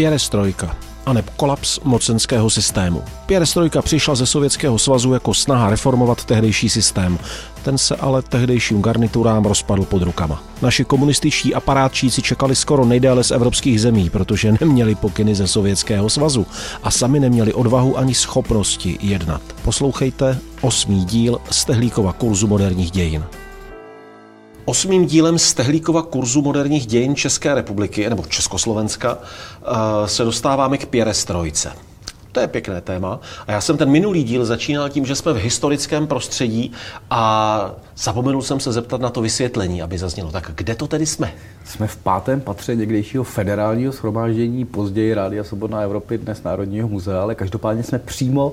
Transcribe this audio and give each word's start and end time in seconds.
Pěrestrojka 0.00 0.76
a 1.06 1.12
neb 1.12 1.30
kolaps 1.30 1.80
mocenského 1.84 2.50
systému. 2.50 3.02
Pěrestrojka 3.26 3.82
přišla 3.82 4.14
ze 4.14 4.26
Sovětského 4.26 4.78
svazu 4.78 5.12
jako 5.12 5.34
snaha 5.34 5.70
reformovat 5.70 6.24
tehdejší 6.24 6.68
systém. 6.68 7.18
Ten 7.62 7.78
se 7.78 7.96
ale 7.96 8.22
tehdejším 8.22 8.82
garniturám 8.82 9.44
rozpadl 9.44 9.84
pod 9.84 10.02
rukama. 10.02 10.42
Naši 10.62 10.84
komunističtí 10.84 11.54
aparátčíci 11.54 12.22
čekali 12.22 12.56
skoro 12.56 12.84
nejdéle 12.84 13.24
z 13.24 13.30
evropských 13.30 13.80
zemí, 13.80 14.10
protože 14.10 14.54
neměli 14.60 14.94
pokyny 14.94 15.34
ze 15.34 15.46
Sovětského 15.46 16.10
svazu 16.10 16.46
a 16.82 16.90
sami 16.90 17.20
neměli 17.20 17.52
odvahu 17.52 17.98
ani 17.98 18.14
schopnosti 18.14 18.98
jednat. 19.00 19.42
Poslouchejte 19.64 20.38
osmý 20.60 21.04
díl 21.04 21.38
z 21.50 21.64
Tehlíkova 21.64 22.12
kurzu 22.12 22.46
moderních 22.46 22.90
dějin. 22.90 23.24
Osmým 24.70 25.06
dílem 25.06 25.38
z 25.38 25.54
Tehlíkova 25.54 26.02
kurzu 26.02 26.42
moderních 26.42 26.86
dějin 26.86 27.14
České 27.14 27.54
republiky, 27.54 28.10
nebo 28.10 28.22
Československa, 28.28 29.18
eh, 29.18 30.08
se 30.08 30.24
dostáváme 30.24 30.78
k 30.78 30.86
pěrestrojce. 30.86 31.72
To 32.32 32.40
je 32.40 32.48
pěkné 32.48 32.80
téma. 32.80 33.20
A 33.46 33.52
já 33.52 33.60
jsem 33.60 33.76
ten 33.76 33.90
minulý 33.90 34.24
díl 34.24 34.44
začínal 34.44 34.88
tím, 34.88 35.06
že 35.06 35.14
jsme 35.14 35.32
v 35.32 35.36
historickém 35.36 36.06
prostředí 36.06 36.72
a 37.10 37.74
zapomenul 37.96 38.42
jsem 38.42 38.60
se 38.60 38.72
zeptat 38.72 39.00
na 39.00 39.10
to 39.10 39.20
vysvětlení, 39.20 39.82
aby 39.82 39.98
zaznělo. 39.98 40.30
Tak 40.30 40.50
kde 40.54 40.74
to 40.74 40.86
tedy 40.86 41.06
jsme? 41.06 41.32
Jsme 41.64 41.86
v 41.86 41.96
pátém 41.96 42.40
patře 42.40 42.76
někdejšího 42.76 43.24
federálního 43.24 43.92
schromáždění, 43.92 44.64
později 44.64 45.14
Rádia 45.14 45.44
Svobodná 45.44 45.80
Evropy, 45.80 46.18
dnes 46.18 46.42
Národního 46.42 46.88
muzea, 46.88 47.22
ale 47.22 47.34
každopádně 47.34 47.82
jsme 47.82 47.98
přímo 47.98 48.52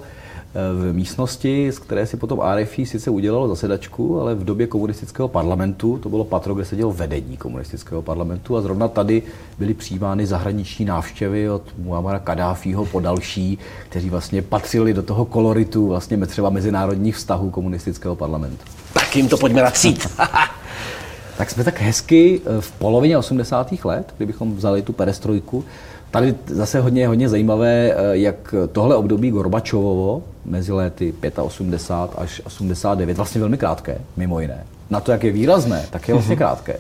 v 0.74 0.94
místnosti, 0.94 1.72
z 1.72 1.80
které 1.80 2.06
si 2.06 2.18
potom 2.18 2.42
RFI 2.56 2.86
sice 2.86 3.10
udělalo 3.10 3.48
zasedačku, 3.48 4.22
ale 4.22 4.36
v 4.36 4.46
době 4.46 4.68
komunistického 4.68 5.28
parlamentu, 5.28 5.98
to 5.98 6.10
bylo 6.10 6.24
patro, 6.24 6.56
kde 6.56 6.66
sedělo 6.66 6.92
vedení 6.92 7.38
komunistického 7.38 8.02
parlamentu 8.02 8.58
a 8.58 8.62
zrovna 8.62 8.88
tady 8.88 9.24
byly 9.60 9.74
přijímány 9.74 10.26
zahraniční 10.26 10.86
návštěvy 10.86 11.50
od 11.50 11.62
Muamara 11.78 12.20
Kadáfího 12.20 12.86
po 12.86 13.00
další, 13.00 13.58
kteří 13.90 14.10
vlastně 14.10 14.42
patřili 14.42 14.94
do 14.94 15.04
toho 15.04 15.26
koloritu 15.26 15.88
vlastně 15.88 16.26
třeba 16.26 16.50
mezinárodních 16.50 17.16
vztahů 17.16 17.50
komunistického 17.50 18.16
parlamentu. 18.16 18.66
Tak 18.94 19.16
jim 19.16 19.30
to 19.30 19.38
pojďme 19.38 19.62
natřít. 19.62 20.08
tak 21.38 21.50
jsme 21.50 21.64
tak 21.64 21.82
hezky 21.82 22.42
v 22.60 22.72
polovině 22.72 23.18
80. 23.18 23.86
let, 23.86 24.14
kdybychom 24.18 24.56
vzali 24.56 24.82
tu 24.82 24.94
perestrojku, 24.94 25.66
Tady 26.12 26.36
zase 26.46 26.80
hodně, 26.80 27.08
hodně 27.08 27.30
zajímavé, 27.30 27.92
eh, 27.92 28.18
jak 28.18 28.56
tohle 28.72 28.96
období 28.96 29.32
Gorbačovovo 29.32 30.24
mezi 30.46 30.72
léty 30.72 31.14
85 31.42 32.22
až 32.24 32.42
89, 32.46 33.18
vlastně 33.18 33.40
velmi 33.40 33.58
krátké, 33.58 33.98
mimo 34.18 34.40
jiné. 34.40 34.66
Na 34.90 35.00
to, 35.00 35.12
jak 35.12 35.24
je 35.24 35.32
výrazné, 35.32 35.86
tak 35.90 36.08
je 36.08 36.14
vlastně 36.14 36.36
mhm. 36.36 36.38
krátké. 36.38 36.80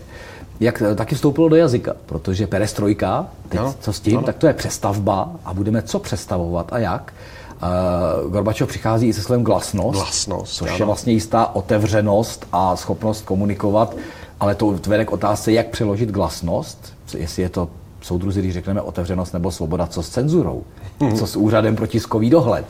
Jak 0.60 0.82
eh, 0.82 0.96
taky 0.96 1.16
vstoupilo 1.16 1.50
do 1.50 1.56
jazyka, 1.56 1.94
protože 2.06 2.48
perestrojka, 2.48 3.28
teď 3.50 3.60
no, 3.60 3.76
co 3.80 3.94
s 3.94 4.00
tím, 4.00 4.14
no. 4.14 4.22
tak 4.22 4.36
to 4.36 4.48
je 4.48 4.54
přestavba 4.54 5.32
a 5.46 5.54
budeme 5.54 5.82
co 5.82 6.00
přestavovat 6.00 6.74
a 6.74 6.80
jak. 6.80 7.14
Uh, 8.24 8.32
Gorbačov 8.32 8.70
přichází 8.70 9.08
i 9.08 9.14
se 9.14 9.22
slovem 9.22 9.44
glasnost, 9.44 10.00
glasnost 10.00 10.54
což 10.54 10.70
ano. 10.70 10.78
je 10.80 10.86
vlastně 10.86 11.14
jistá 11.14 11.56
otevřenost 11.56 12.48
a 12.52 12.76
schopnost 12.76 13.26
komunikovat, 13.26 13.96
ale 14.40 14.56
to 14.56 14.76
vede 14.88 15.06
k 15.06 15.12
otázce, 15.12 15.52
jak 15.52 15.68
přeložit 15.68 16.10
glasnost, 16.10 16.94
jestli 17.18 17.44
je 17.44 17.50
to 17.50 17.70
soudruzi, 18.02 18.40
když 18.40 18.54
řekneme 18.54 18.82
otevřenost 18.82 19.34
nebo 19.34 19.52
svoboda, 19.52 19.88
co 19.88 20.04
s 20.04 20.10
cenzurou, 20.10 20.64
co 21.16 21.28
s 21.28 21.36
úřadem 21.36 21.76
pro 21.76 21.88
tiskový 21.88 22.30
dohled. 22.30 22.66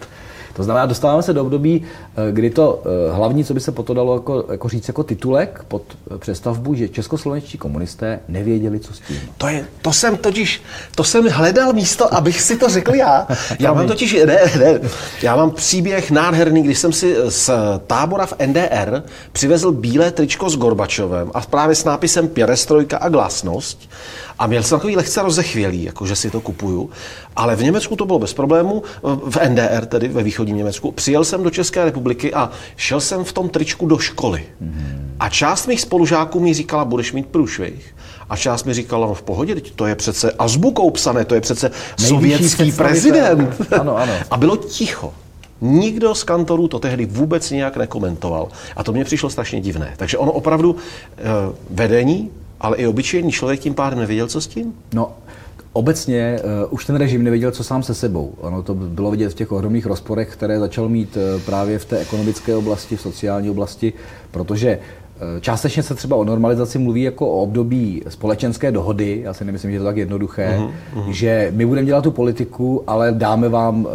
To 0.58 0.64
znamená, 0.64 0.86
dostáváme 0.86 1.24
se 1.24 1.34
do 1.34 1.42
období, 1.42 1.84
eh, 1.84 2.32
kdy 2.32 2.50
to 2.50 2.84
eh, 2.86 3.14
hlavní, 3.14 3.46
co 3.46 3.54
by 3.54 3.60
se 3.60 3.72
potom 3.72 3.96
dalo 3.96 4.14
jako, 4.14 4.46
jako 4.52 4.70
říct 4.70 4.88
jako 4.88 5.04
titulek 5.04 5.66
pod 5.68 5.84
eh, 6.16 6.18
přestavbu, 6.18 6.76
že 6.76 6.90
českoslovenští 6.90 7.58
komunisté 7.58 8.20
nevěděli, 8.28 8.80
co 8.80 8.94
s 8.94 9.00
tím. 9.00 9.20
To, 9.38 9.48
je, 9.48 9.66
to 9.82 9.94
jsem 9.94 10.18
totiž, 10.18 10.62
to 10.96 11.04
jsem 11.04 11.30
hledal 11.30 11.74
místo, 11.74 12.14
abych 12.14 12.42
si 12.42 12.58
to 12.58 12.70
řekl 12.70 12.96
já. 12.96 13.28
Já 13.60 13.74
mám 13.74 13.88
totiž, 13.88 14.14
ne, 14.14 14.40
ne, 14.60 14.80
já 15.22 15.36
mám 15.36 15.52
příběh 15.52 16.12
nádherný, 16.12 16.64
když 16.64 16.80
jsem 16.80 16.94
si 16.94 17.16
z 17.28 17.50
tábora 17.88 18.26
v 18.26 18.34
NDR 18.46 19.04
přivezl 19.32 19.72
bílé 19.72 20.12
tričko 20.12 20.50
s 20.50 20.58
Gorbačovem 20.58 21.32
a 21.34 21.42
právě 21.42 21.76
s 21.76 21.84
nápisem 21.84 22.28
Pěrestrojka 22.28 22.98
a 22.98 23.10
glasnost 23.10 23.90
a 24.40 24.48
měl 24.48 24.64
jsem 24.64 24.78
takový 24.78 24.96
lehce 24.96 25.22
rozechvělý, 25.22 25.84
jako 25.84 26.06
že 26.06 26.16
si 26.16 26.30
to 26.30 26.42
kupuju. 26.42 26.90
Ale 27.36 27.56
v 27.56 27.64
Německu 27.64 27.96
to 27.96 28.06
bylo 28.06 28.20
bez 28.20 28.34
problému, 28.34 28.84
v 29.04 29.38
NDR, 29.50 29.86
tedy 29.86 30.08
ve 30.08 30.24
východním 30.24 30.58
Německu. 30.58 30.92
Přijel 30.92 31.24
jsem 31.24 31.44
do 31.44 31.50
České 31.50 31.86
republiky 31.86 32.34
a 32.34 32.52
šel 32.76 33.02
jsem 33.02 33.24
v 33.24 33.34
tom 33.34 33.50
tričku 33.50 33.86
do 33.86 33.98
školy. 33.98 34.44
A 35.20 35.30
část 35.30 35.68
mých 35.68 35.82
spolužáků 35.82 36.40
mi 36.40 36.54
říkala, 36.54 36.86
budeš 36.86 37.14
mít 37.14 37.28
průšvih. 37.28 37.96
A 38.30 38.38
část 38.38 38.64
mi 38.64 38.74
říkala, 38.74 39.08
no 39.08 39.14
v 39.14 39.22
pohodě, 39.22 39.56
to 39.76 39.86
je 39.86 39.96
přece 39.96 40.32
azbukou 40.32 40.90
psané, 40.90 41.26
to 41.26 41.36
je 41.36 41.42
přece 41.42 41.72
sovětský 41.98 42.72
prezident. 42.72 43.56
Ano, 43.80 43.98
ano. 43.98 44.14
A 44.32 44.38
bylo 44.38 44.58
ticho. 44.58 45.14
Nikdo 45.62 46.16
z 46.16 46.24
kantorů 46.24 46.68
to 46.68 46.80
tehdy 46.80 47.06
vůbec 47.06 47.52
nějak 47.52 47.78
nekomentoval. 47.78 48.48
A 48.76 48.84
to 48.84 48.92
mě 48.92 49.06
přišlo 49.06 49.30
strašně 49.30 49.62
divné. 49.62 49.94
Takže 49.98 50.18
ono 50.18 50.32
opravdu 50.32 50.76
eh, 51.18 51.24
vedení 51.70 52.32
ale 52.62 52.78
i 52.78 52.88
obyčejný 52.88 53.32
člověk 53.32 53.60
tím 53.60 53.74
pádem 53.74 54.00
nevěděl, 54.00 54.28
co 54.28 54.42
s 54.42 54.48
tím? 54.48 54.74
No, 54.94 55.12
Obecně 55.78 56.40
uh, 56.44 56.74
už 56.74 56.86
ten 56.86 56.96
režim 56.96 57.24
nevěděl, 57.24 57.52
co 57.52 57.64
sám 57.64 57.84
se 57.84 57.94
sebou. 57.94 58.34
Ono 58.38 58.64
to 58.64 58.74
bylo 58.74 59.12
vidět 59.12 59.30
v 59.30 59.34
těch 59.34 59.52
ohromných 59.52 59.86
rozporech, 59.86 60.30
které 60.34 60.60
začal 60.60 60.90
mít 60.90 61.18
uh, 61.18 61.42
právě 61.42 61.80
v 61.80 61.86
té 61.86 61.98
ekonomické 61.98 62.56
oblasti, 62.56 62.96
v 62.96 63.02
sociální 63.02 63.50
oblasti, 63.50 63.94
protože 64.32 64.78
uh, 64.78 65.40
částečně 65.42 65.84
se 65.84 65.96
třeba 65.96 66.16
o 66.16 66.24
normalizaci 66.24 66.80
mluví 66.80 67.02
jako 67.02 67.28
o 67.28 67.42
období 67.42 68.04
společenské 68.10 68.72
dohody. 68.72 69.22
Já 69.24 69.34
si 69.34 69.46
nemyslím, 69.46 69.72
že 69.72 69.76
je 69.76 69.80
to 69.80 69.86
tak 69.86 69.98
jednoduché, 69.98 70.58
uh-huh, 70.60 70.72
uh-huh. 70.96 71.10
že 71.10 71.52
my 71.56 71.66
budeme 71.66 71.86
dělat 71.86 72.04
tu 72.04 72.12
politiku, 72.12 72.84
ale 72.88 73.12
dáme 73.12 73.50
vám, 73.50 73.86
uh, 73.86 73.92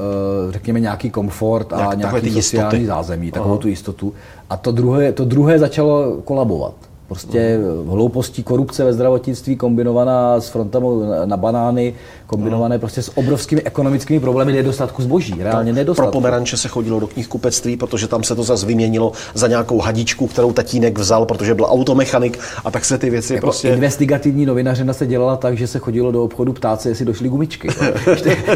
řekněme, 0.51 0.81
nějaký 0.81 1.11
komfort 1.11 1.73
a 1.73 1.81
Jak, 1.81 1.99
nějaký 1.99 2.31
sociální 2.31 2.79
jistoty. 2.79 2.87
zázemí, 2.87 3.33
takovou 3.33 3.55
uh-huh. 3.55 3.59
tu 3.59 3.69
jistotu. 3.69 4.15
A 4.51 4.57
to 4.57 4.73
druhé, 4.73 5.13
to 5.13 5.25
druhé 5.25 5.59
začalo 5.59 6.17
kolabovat. 6.25 6.75
Prostě 7.13 7.59
hloupostí 7.89 8.43
korupce 8.43 8.85
ve 8.85 8.93
zdravotnictví 8.93 9.57
kombinovaná 9.57 10.41
s 10.41 10.49
frontami 10.49 10.87
na 11.25 11.37
banány, 11.37 11.95
kombinované 12.27 12.79
prostě 12.79 13.03
s 13.03 13.17
obrovskými 13.17 13.63
ekonomickými 13.63 14.21
problémy 14.21 14.53
nedostatku 14.53 15.03
zboží, 15.03 15.35
reálně 15.39 15.73
nedostatku. 15.73 16.11
Pro 16.11 16.21
pomeranče 16.21 16.57
se 16.57 16.69
chodilo 16.69 17.01
do 17.01 17.07
knihkupectví, 17.07 17.77
protože 17.77 18.09
tam 18.09 18.23
se 18.23 18.35
to 18.35 18.43
zase 18.43 18.67
vyměnilo 18.67 19.13
za 19.35 19.49
nějakou 19.49 19.79
hadičku, 19.79 20.27
kterou 20.27 20.53
tatínek 20.53 20.99
vzal, 20.99 21.27
protože 21.27 21.55
byl 21.55 21.67
automechanik 21.69 22.39
a 22.65 22.71
tak 22.71 22.85
se 22.85 22.99
ty 22.99 23.11
věci 23.11 23.35
jako 23.35 23.47
prostě... 23.47 23.69
Investigativní 23.69 24.47
novinařina 24.47 24.93
se 24.93 25.07
dělala 25.07 25.37
tak, 25.37 25.57
že 25.57 25.67
se 25.67 25.79
chodilo 25.79 26.13
do 26.13 26.25
obchodu 26.25 26.53
ptát 26.53 26.81
se, 26.81 26.89
jestli 26.89 27.05
došly 27.05 27.29
gumičky. 27.29 27.69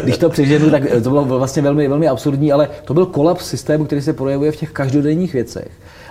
Když 0.03 0.17
to 0.17 0.29
přeženu, 0.29 0.69
tak 0.69 0.83
to 1.03 1.09
bylo 1.09 1.25
vlastně 1.25 1.61
velmi, 1.61 1.87
velmi 1.87 2.07
absurdní, 2.07 2.51
ale 2.51 2.69
to 2.85 2.93
byl 2.93 3.05
kolaps 3.05 3.45
systému, 3.45 3.85
který 3.85 4.01
se 4.01 4.13
projevuje 4.13 4.51
v 4.51 4.55
těch 4.55 4.71
každodenních 4.71 5.33
věcech. 5.33 5.67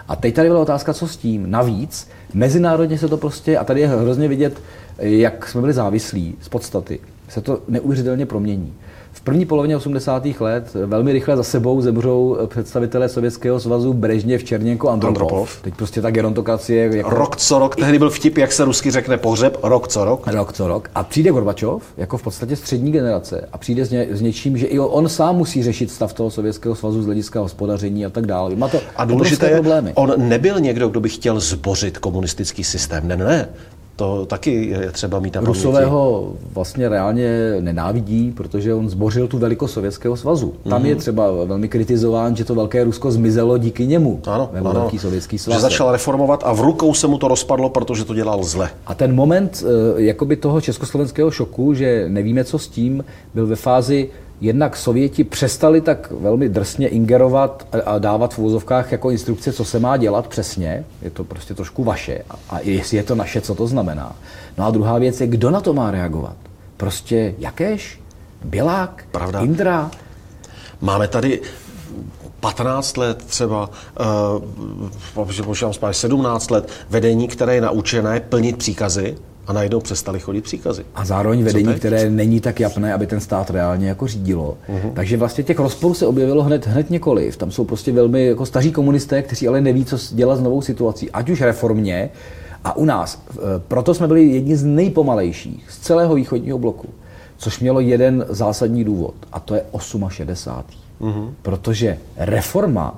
A 0.08 0.16
teď 0.16 0.34
tady 0.34 0.48
byla 0.48 0.60
otázka, 0.60 0.94
co 0.94 1.08
s 1.08 1.16
tím. 1.16 1.50
Navíc, 1.50 2.08
mezinárodně 2.34 2.98
se 2.98 3.08
to 3.08 3.16
prostě, 3.16 3.58
a 3.58 3.64
tady 3.64 3.80
je 3.80 3.86
hrozně 3.86 4.28
vidět, 4.28 4.60
jak 4.98 5.48
jsme 5.48 5.60
byli 5.60 5.72
závislí 5.72 6.34
z 6.40 6.48
podstaty, 6.48 7.00
se 7.28 7.40
to 7.40 7.60
neuvěřitelně 7.68 8.26
promění. 8.26 8.74
V 9.16 9.20
první 9.20 9.44
polovině 9.46 9.76
80. 9.76 10.26
let 10.40 10.74
velmi 10.86 11.12
rychle 11.12 11.36
za 11.36 11.42
sebou 11.42 11.80
zemřou 11.80 12.38
představitelé 12.46 13.08
Sovětského 13.08 13.60
svazu 13.60 13.92
Brežněv, 13.92 14.44
Černěnko, 14.44 14.88
Andropov. 14.88 15.22
Andropov. 15.22 15.62
Teď 15.62 15.74
prostě 15.74 16.02
ta 16.02 16.10
gerontokracie... 16.10 16.96
Jako... 16.96 17.10
Rok 17.10 17.36
co 17.36 17.58
rok, 17.58 17.76
tehdy 17.76 17.98
byl 17.98 18.10
vtip, 18.10 18.38
jak 18.38 18.52
se 18.52 18.64
rusky 18.64 18.90
řekne 18.90 19.16
pohřeb, 19.16 19.58
rok 19.62 19.88
co 19.88 20.04
rok. 20.04 20.26
Rok 20.26 20.52
co 20.52 20.68
rok. 20.68 20.90
A 20.94 21.02
přijde 21.02 21.30
Gorbačov, 21.30 21.82
jako 21.96 22.18
v 22.18 22.22
podstatě 22.22 22.56
střední 22.56 22.92
generace, 22.92 23.48
a 23.52 23.58
přijde 23.58 23.84
s, 23.84 23.90
ně, 23.90 24.06
s 24.10 24.20
něčím, 24.20 24.58
že 24.58 24.66
i 24.66 24.78
on 24.78 25.08
sám 25.08 25.36
musí 25.36 25.62
řešit 25.62 25.90
stav 25.90 26.12
toho 26.12 26.30
Sovětského 26.30 26.74
svazu 26.74 27.02
z 27.02 27.06
hlediska 27.06 27.40
hospodaření 27.40 28.06
a 28.06 28.10
tak 28.10 28.26
dále. 28.26 28.56
Má 28.56 28.68
to 28.68 28.80
a 28.96 29.04
důležité 29.04 29.46
je, 29.46 29.52
problémy. 29.52 29.92
on 29.94 30.14
nebyl 30.16 30.60
někdo, 30.60 30.88
kdo 30.88 31.00
by 31.00 31.08
chtěl 31.08 31.40
zbořit 31.40 31.98
komunistický 31.98 32.64
systém. 32.64 33.08
Ne, 33.08 33.16
ne. 33.16 33.48
To 33.96 34.26
taky 34.26 34.66
je 34.66 34.92
třeba 34.92 35.20
mít 35.20 35.34
na 35.34 35.40
Rusové 35.40 35.84
ho 35.84 36.32
vlastně 36.52 36.88
reálně 36.88 37.56
nenávidí, 37.60 38.32
protože 38.36 38.74
on 38.74 38.88
zbořil 38.88 39.28
tu 39.28 39.38
velikost 39.38 39.72
Sovětského 39.72 40.16
svazu. 40.16 40.54
Tam 40.68 40.82
mm-hmm. 40.82 40.86
je 40.86 40.96
třeba 40.96 41.44
velmi 41.44 41.68
kritizován, 41.68 42.36
že 42.36 42.44
to 42.44 42.54
velké 42.54 42.84
Rusko 42.84 43.10
zmizelo 43.10 43.58
díky 43.58 43.86
němu. 43.86 44.20
Ano, 44.26 44.50
ano. 44.54 44.72
velký 44.72 44.98
sovětský 44.98 45.38
svaz. 45.38 45.56
Že 45.56 45.60
začal 45.60 45.92
reformovat 45.92 46.42
a 46.46 46.52
v 46.52 46.60
rukou 46.60 46.94
se 46.94 47.06
mu 47.06 47.18
to 47.18 47.28
rozpadlo, 47.28 47.68
protože 47.68 48.04
to 48.04 48.14
dělal 48.14 48.44
zle. 48.44 48.70
A 48.86 48.94
ten 48.94 49.14
moment 49.14 49.64
eh, 49.64 50.02
jakoby 50.02 50.36
toho 50.36 50.60
československého 50.60 51.30
šoku, 51.30 51.74
že 51.74 52.04
nevíme, 52.08 52.44
co 52.44 52.58
s 52.58 52.68
tím, 52.68 53.04
byl 53.34 53.46
ve 53.46 53.56
fázi 53.56 54.10
jednak 54.40 54.76
Sověti 54.76 55.24
přestali 55.24 55.80
tak 55.80 56.10
velmi 56.20 56.48
drsně 56.48 56.88
ingerovat 56.88 57.66
a 57.86 57.98
dávat 57.98 58.34
v 58.34 58.38
úzovkách 58.38 58.92
jako 58.92 59.10
instrukce, 59.10 59.52
co 59.52 59.64
se 59.64 59.80
má 59.80 59.96
dělat 59.96 60.26
přesně. 60.26 60.84
Je 61.02 61.10
to 61.10 61.24
prostě 61.24 61.54
trošku 61.54 61.84
vaše. 61.84 62.22
A 62.50 62.60
jestli 62.60 62.96
je 62.96 63.02
to 63.02 63.14
naše, 63.14 63.40
co 63.40 63.54
to 63.54 63.66
znamená. 63.66 64.16
No 64.58 64.66
a 64.66 64.70
druhá 64.70 64.98
věc 64.98 65.20
je, 65.20 65.26
kdo 65.26 65.50
na 65.50 65.60
to 65.60 65.72
má 65.72 65.90
reagovat. 65.90 66.36
Prostě 66.76 67.34
Jakéž? 67.38 68.00
Bělák? 68.44 69.04
Pravda. 69.10 69.40
Indra? 69.40 69.90
Máme 70.80 71.08
tady 71.08 71.40
15 72.40 72.96
let 72.96 73.24
třeba, 73.26 73.70
uh, 75.16 75.46
možná 75.46 75.70
17 75.90 76.50
let 76.50 76.68
vedení, 76.90 77.28
které 77.28 77.54
je 77.54 77.60
naučené 77.60 78.20
plnit 78.20 78.56
příkazy, 78.56 79.16
a 79.46 79.52
najednou 79.52 79.80
přestali 79.80 80.20
chodit 80.20 80.40
příkazy. 80.40 80.84
A 80.94 81.04
zároveň 81.04 81.44
vedení, 81.44 81.74
které 81.74 82.10
není 82.10 82.40
tak 82.40 82.60
japné, 82.60 82.94
aby 82.94 83.06
ten 83.06 83.20
stát 83.20 83.50
reálně 83.50 83.88
jako 83.88 84.06
řídilo. 84.06 84.58
Uh-huh. 84.68 84.92
Takže 84.94 85.16
vlastně 85.16 85.44
těch 85.44 85.58
rozporů 85.58 85.94
se 85.94 86.06
objevilo 86.06 86.42
hned, 86.42 86.66
hned 86.66 86.90
několik. 86.90 87.36
Tam 87.36 87.50
jsou 87.50 87.64
prostě 87.64 87.92
velmi 87.92 88.26
jako 88.26 88.46
staří 88.46 88.72
komunisté, 88.72 89.22
kteří 89.22 89.48
ale 89.48 89.60
neví, 89.60 89.84
co 89.84 89.98
dělat 90.10 90.36
s 90.36 90.40
novou 90.40 90.62
situací. 90.62 91.10
Ať 91.10 91.30
už 91.30 91.40
reformně, 91.40 92.10
a 92.64 92.76
u 92.76 92.84
nás. 92.84 93.22
Eh, 93.30 93.36
proto 93.68 93.94
jsme 93.94 94.06
byli 94.06 94.24
jedni 94.24 94.56
z 94.56 94.64
nejpomalejších 94.64 95.70
z 95.70 95.78
celého 95.78 96.14
východního 96.14 96.58
bloku. 96.58 96.88
Což 97.36 97.60
mělo 97.60 97.80
jeden 97.80 98.26
zásadní 98.28 98.84
důvod, 98.84 99.14
a 99.32 99.40
to 99.40 99.54
je 99.54 99.64
68. 100.08 100.85
Uh-huh. 101.00 101.30
Protože 101.42 101.98
reforma 102.16 102.94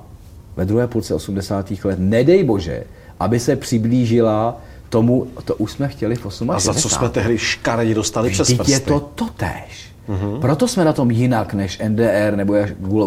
ve 0.56 0.64
druhé 0.64 0.86
půlce 0.86 1.14
80. 1.14 1.70
let, 1.84 1.98
nedej 1.98 2.44
bože, 2.44 2.84
aby 3.20 3.40
se 3.40 3.56
přiblížila 3.56 4.60
tomu, 4.88 5.26
to 5.44 5.54
už 5.54 5.72
jsme 5.72 5.88
chtěli 5.88 6.14
v 6.14 6.18
68. 6.18 6.50
A 6.50 6.60
za 6.60 6.74
co 6.74 6.88
jsme 6.88 7.08
tehdy 7.08 7.38
škaredě 7.38 7.94
dostali 7.94 8.30
přes 8.30 8.54
prsty. 8.54 8.72
je 8.72 8.80
to 8.80 9.00
totéž. 9.00 9.88
Mm-hmm. 10.08 10.40
Proto 10.40 10.68
jsme 10.68 10.84
na 10.84 10.92
tom 10.92 11.10
jinak 11.10 11.54
než 11.54 11.82
NDR 11.88 12.36
nebo 12.36 12.54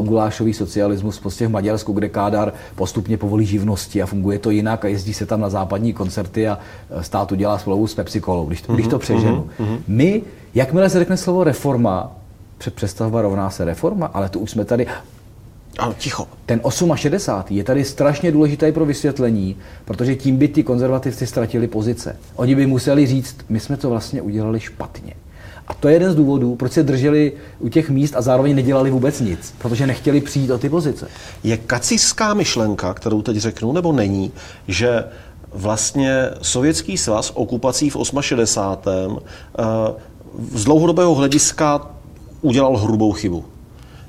gulášový 0.03 0.53
socialismus 0.53 1.19
prostě 1.19 1.47
v 1.47 1.51
Maďarsku, 1.51 1.93
kde 1.93 2.09
Kádar 2.09 2.53
postupně 2.75 3.17
povolí 3.17 3.45
živnosti 3.45 4.01
a 4.01 4.05
funguje 4.05 4.39
to 4.39 4.49
jinak 4.49 4.85
a 4.85 4.87
jezdí 4.87 5.13
se 5.13 5.25
tam 5.25 5.41
na 5.41 5.49
západní 5.49 5.93
koncerty 5.93 6.47
a 6.47 6.59
e, 6.89 7.03
státu 7.03 7.35
dělá 7.35 7.57
smlouvu 7.57 7.87
s 7.87 7.95
Pepsi 7.95 8.21
Colou, 8.21 8.45
když, 8.45 8.63
mm-hmm. 8.63 8.73
když 8.73 8.87
to 8.87 8.99
přeženu. 8.99 9.49
Mm-hmm. 9.59 9.79
My, 9.87 10.21
jakmile 10.55 10.89
se 10.89 10.99
řekne 10.99 11.17
slovo 11.17 11.43
reforma, 11.43 12.11
přestavba 12.69 13.21
rovná 13.21 13.49
se 13.49 13.65
reforma, 13.65 14.05
ale 14.05 14.29
to 14.29 14.39
už 14.39 14.51
jsme 14.51 14.65
tady, 14.65 14.87
ano, 15.79 15.95
ticho. 15.97 16.27
Ten 16.45 16.61
68 16.95 17.57
je 17.57 17.63
tady 17.63 17.85
strašně 17.85 18.31
důležitý 18.31 18.71
pro 18.71 18.85
vysvětlení, 18.85 19.55
protože 19.85 20.15
tím 20.15 20.37
by 20.37 20.47
ty 20.47 20.63
konzervativci 20.63 21.27
ztratili 21.27 21.67
pozice. 21.67 22.15
Oni 22.35 22.55
by 22.55 22.65
museli 22.65 23.07
říct, 23.07 23.35
my 23.49 23.59
jsme 23.59 23.77
to 23.77 23.89
vlastně 23.89 24.21
udělali 24.21 24.59
špatně. 24.59 25.13
A 25.67 25.73
to 25.73 25.87
je 25.87 25.95
jeden 25.95 26.11
z 26.11 26.15
důvodů, 26.15 26.55
proč 26.55 26.71
se 26.71 26.83
drželi 26.83 27.31
u 27.59 27.69
těch 27.69 27.89
míst 27.89 28.15
a 28.15 28.21
zároveň 28.21 28.55
nedělali 28.55 28.91
vůbec 28.91 29.19
nic, 29.19 29.53
protože 29.57 29.87
nechtěli 29.87 30.21
přijít 30.21 30.51
o 30.51 30.57
ty 30.57 30.69
pozice. 30.69 31.07
Je 31.43 31.57
kaciská 31.57 32.33
myšlenka, 32.33 32.93
kterou 32.93 33.21
teď 33.21 33.37
řeknu, 33.37 33.71
nebo 33.71 33.93
není, 33.93 34.31
že 34.67 35.03
vlastně 35.53 36.29
Sovětský 36.41 36.97
svaz 36.97 37.31
okupací 37.35 37.89
v 37.89 37.97
68. 38.21 39.19
Eh, 39.59 39.63
z 40.53 40.63
dlouhodobého 40.63 41.15
hlediska 41.15 41.91
udělal 42.41 42.77
hrubou 42.77 43.11
chybu 43.11 43.45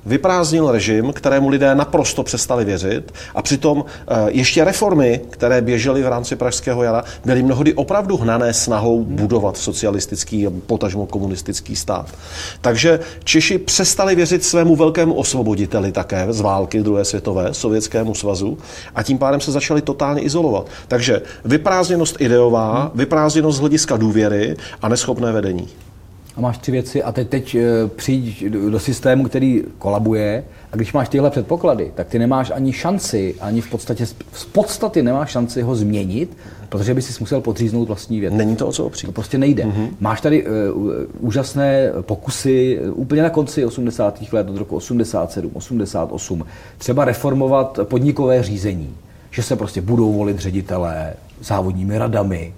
vyprázdnil 0.07 0.73
režim, 0.73 1.13
kterému 1.13 1.49
lidé 1.49 1.75
naprosto 1.75 2.23
přestali 2.23 2.65
věřit 2.65 3.13
a 3.35 3.43
přitom 3.43 3.85
eh, 3.87 4.15
ještě 4.29 4.65
reformy, 4.65 5.21
které 5.31 5.61
běžely 5.61 6.03
v 6.03 6.09
rámci 6.09 6.37
Pražského 6.37 6.83
jara, 6.83 7.05
byly 7.25 7.43
mnohdy 7.43 7.75
opravdu 7.75 8.17
hnané 8.17 8.55
snahou 8.55 9.05
budovat 9.05 9.57
socialistický 9.57 10.47
a 10.47 10.51
potažmo 10.67 11.07
komunistický 11.07 11.77
stát. 11.77 12.07
Takže 12.61 13.01
Češi 13.25 13.59
přestali 13.59 14.15
věřit 14.15 14.45
svému 14.45 14.77
velkému 14.77 15.15
osvoboditeli 15.15 15.93
také 15.93 16.27
z 16.31 16.41
války 16.41 16.83
druhé 16.83 17.05
světové, 17.05 17.55
Sovětskému 17.55 18.15
svazu, 18.15 18.59
a 18.95 19.03
tím 19.03 19.19
pádem 19.19 19.41
se 19.41 19.53
začali 19.53 19.83
totálně 19.83 20.23
izolovat. 20.23 20.67
Takže 20.89 21.23
vyprázdněnost 21.45 22.21
ideová, 22.21 22.91
vyprázdněnost 22.95 23.57
z 23.57 23.61
hlediska 23.61 23.97
důvěry 23.97 24.57
a 24.83 24.89
neschopné 24.89 25.33
vedení 25.33 25.69
a 26.37 26.41
máš 26.41 26.59
tři 26.59 26.73
věci 26.73 27.03
a 27.03 27.13
teď, 27.13 27.29
teď 27.29 27.55
eh, 27.55 27.89
přijď 27.97 28.45
do 28.45 28.81
systému, 28.81 29.25
který 29.25 29.63
kolabuje 29.79 30.45
a 30.73 30.77
když 30.77 30.93
máš 30.93 31.09
tyhle 31.09 31.31
předpoklady, 31.31 31.93
tak 31.95 32.07
ty 32.09 32.19
nemáš 32.19 32.53
ani 32.55 32.73
šanci, 32.73 33.35
ani 33.41 33.61
v 33.61 33.71
podstatě, 33.71 34.07
z 34.07 34.45
podstaty 34.53 35.03
nemáš 35.03 35.31
šanci 35.31 35.63
ho 35.63 35.75
změnit, 35.75 36.37
protože 36.69 36.95
by 36.95 37.03
si 37.03 37.13
musel 37.21 37.41
podříznout 37.41 37.89
vlastní 37.89 38.21
věc. 38.21 38.35
Není 38.35 38.57
to 38.57 38.67
o 38.67 38.73
co 38.73 38.85
opřít. 38.85 39.07
To 39.07 39.13
prostě 39.13 39.39
nejde. 39.39 39.65
Mm-hmm. 39.65 39.89
Máš 40.01 40.21
tady 40.21 40.47
uh, 40.47 40.53
úžasné 41.21 41.93
pokusy 42.01 42.81
úplně 42.93 43.23
na 43.23 43.31
konci 43.31 43.65
80. 43.65 44.33
let, 44.33 44.51
od 44.51 44.57
roku 44.57 44.77
87, 44.77 45.51
88, 45.55 46.45
třeba 46.79 47.05
reformovat 47.05 47.79
podnikové 47.85 48.43
řízení, 48.43 48.95
že 49.31 49.43
se 49.43 49.57
prostě 49.57 49.81
budou 49.81 50.13
volit 50.13 50.39
ředitelé 50.39 51.15
závodními 51.41 51.99
radami, 51.99 52.55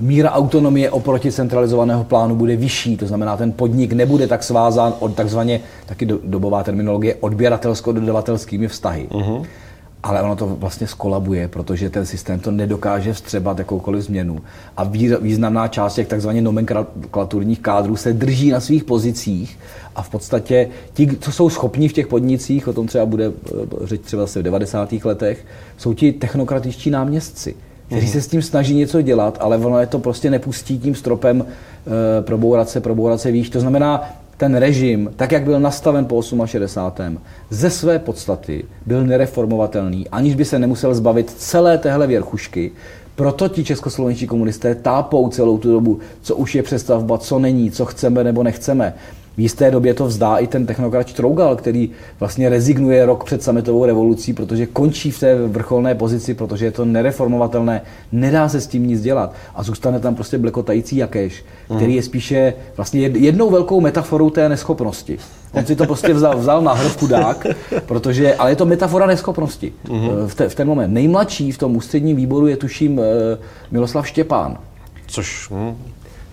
míra 0.00 0.32
autonomie 0.32 0.90
oproti 0.90 1.32
centralizovaného 1.32 2.04
plánu 2.04 2.36
bude 2.36 2.56
vyšší, 2.56 2.96
to 2.96 3.06
znamená, 3.06 3.36
ten 3.36 3.52
podnik 3.52 3.92
nebude 3.92 4.26
tak 4.26 4.42
svázán 4.42 4.94
od 5.00 5.14
takzvaně, 5.14 5.60
taky 5.86 6.06
dobová 6.06 6.62
terminologie, 6.62 7.14
odběratelsko-dodavatelskými 7.14 8.68
vztahy. 8.68 9.08
Uh-huh. 9.10 9.46
Ale 10.02 10.22
ono 10.22 10.36
to 10.36 10.46
vlastně 10.46 10.86
skolabuje, 10.86 11.48
protože 11.48 11.90
ten 11.90 12.06
systém 12.06 12.40
to 12.40 12.50
nedokáže 12.50 13.12
vstřebat 13.12 13.58
jakoukoliv 13.58 14.02
změnu. 14.02 14.38
A 14.76 14.84
významná 15.20 15.68
část 15.68 15.94
těch 15.94 16.08
takzvaně 16.08 16.42
nomenklaturních 16.42 17.60
kádrů 17.60 17.96
se 17.96 18.12
drží 18.12 18.50
na 18.50 18.60
svých 18.60 18.84
pozicích 18.84 19.58
a 19.96 20.02
v 20.02 20.10
podstatě 20.10 20.68
ti, 20.94 21.08
co 21.20 21.32
jsou 21.32 21.50
schopní 21.50 21.88
v 21.88 21.92
těch 21.92 22.06
podnicích, 22.06 22.68
o 22.68 22.72
tom 22.72 22.86
třeba 22.86 23.06
bude 23.06 23.26
eh, 23.26 23.50
řeč 23.86 24.00
třeba 24.04 24.22
zase 24.22 24.40
v 24.40 24.42
90. 24.42 24.92
letech, 25.04 25.46
jsou 25.76 25.94
ti 25.94 26.12
technokratičtí 26.12 26.90
náměstci 26.90 27.54
kteří 27.86 28.08
se 28.08 28.20
s 28.20 28.26
tím 28.26 28.42
snaží 28.42 28.74
něco 28.74 29.02
dělat, 29.02 29.38
ale 29.40 29.56
ono 29.56 29.80
je 29.80 29.86
to 29.86 29.98
prostě 29.98 30.30
nepustí 30.30 30.78
tím 30.78 30.94
stropem 30.94 31.44
e, 31.44 32.22
probourat 32.22 32.68
se, 32.68 32.80
probourat 32.80 33.20
se 33.20 33.30
výš. 33.30 33.50
To 33.50 33.60
znamená, 33.60 34.10
ten 34.36 34.54
režim, 34.54 35.10
tak 35.16 35.32
jak 35.32 35.42
byl 35.42 35.60
nastaven 35.60 36.04
po 36.04 36.22
68. 36.44 37.18
ze 37.50 37.70
své 37.70 37.98
podstaty 37.98 38.64
byl 38.86 39.04
nereformovatelný, 39.06 40.08
aniž 40.08 40.34
by 40.34 40.44
se 40.44 40.58
nemusel 40.58 40.94
zbavit 40.94 41.30
celé 41.30 41.78
téhle 41.78 42.06
věrchušky, 42.06 42.72
proto 43.14 43.48
ti 43.48 43.64
českoslovenští 43.64 44.26
komunisté 44.26 44.74
tápou 44.74 45.28
celou 45.28 45.58
tu 45.58 45.72
dobu, 45.72 45.98
co 46.22 46.36
už 46.36 46.54
je 46.54 46.62
přestavba, 46.62 47.18
co 47.18 47.38
není, 47.38 47.70
co 47.70 47.84
chceme 47.84 48.24
nebo 48.24 48.42
nechceme. 48.42 48.94
V 49.36 49.40
jisté 49.40 49.70
době 49.70 49.94
to 49.94 50.06
vzdá 50.06 50.36
i 50.36 50.46
ten 50.46 50.66
technokrat 50.66 51.08
Štrougal, 51.08 51.56
který 51.56 51.90
vlastně 52.20 52.48
rezignuje 52.48 53.06
rok 53.06 53.24
před 53.24 53.42
sametovou 53.42 53.84
revolucí, 53.84 54.32
protože 54.32 54.66
končí 54.66 55.10
v 55.10 55.20
té 55.20 55.34
vrcholné 55.34 55.94
pozici, 55.94 56.34
protože 56.34 56.64
je 56.64 56.70
to 56.70 56.84
nereformovatelné, 56.84 57.82
nedá 58.12 58.48
se 58.48 58.60
s 58.60 58.66
tím 58.66 58.86
nic 58.86 59.02
dělat 59.02 59.34
a 59.54 59.62
zůstane 59.62 60.00
tam 60.00 60.14
prostě 60.14 60.38
blekotající 60.38 60.96
jakéž, 60.96 61.44
který 61.76 61.94
je 61.94 62.02
spíše 62.02 62.54
vlastně 62.76 63.00
jednou 63.00 63.50
velkou 63.50 63.80
metaforou 63.80 64.30
té 64.30 64.48
neschopnosti. 64.48 65.18
On 65.52 65.66
si 65.66 65.76
to 65.76 65.86
prostě 65.86 66.14
vzal, 66.14 66.38
vzal 66.38 66.62
na 66.62 66.72
hrb 66.72 66.98
chudák, 66.98 67.46
protože, 67.86 68.34
ale 68.34 68.50
je 68.50 68.56
to 68.56 68.66
metafora 68.66 69.06
neschopnosti 69.06 69.72
v, 70.26 70.34
te, 70.34 70.48
v 70.48 70.54
ten 70.54 70.68
moment. 70.68 70.92
Nejmladší 70.92 71.52
v 71.52 71.58
tom 71.58 71.76
ústředním 71.76 72.16
výboru 72.16 72.46
je 72.46 72.56
tuším 72.56 73.00
eh, 73.00 73.38
Miloslav 73.70 74.08
Štěpán. 74.08 74.58
Což 75.06 75.48
hm, 75.50 75.76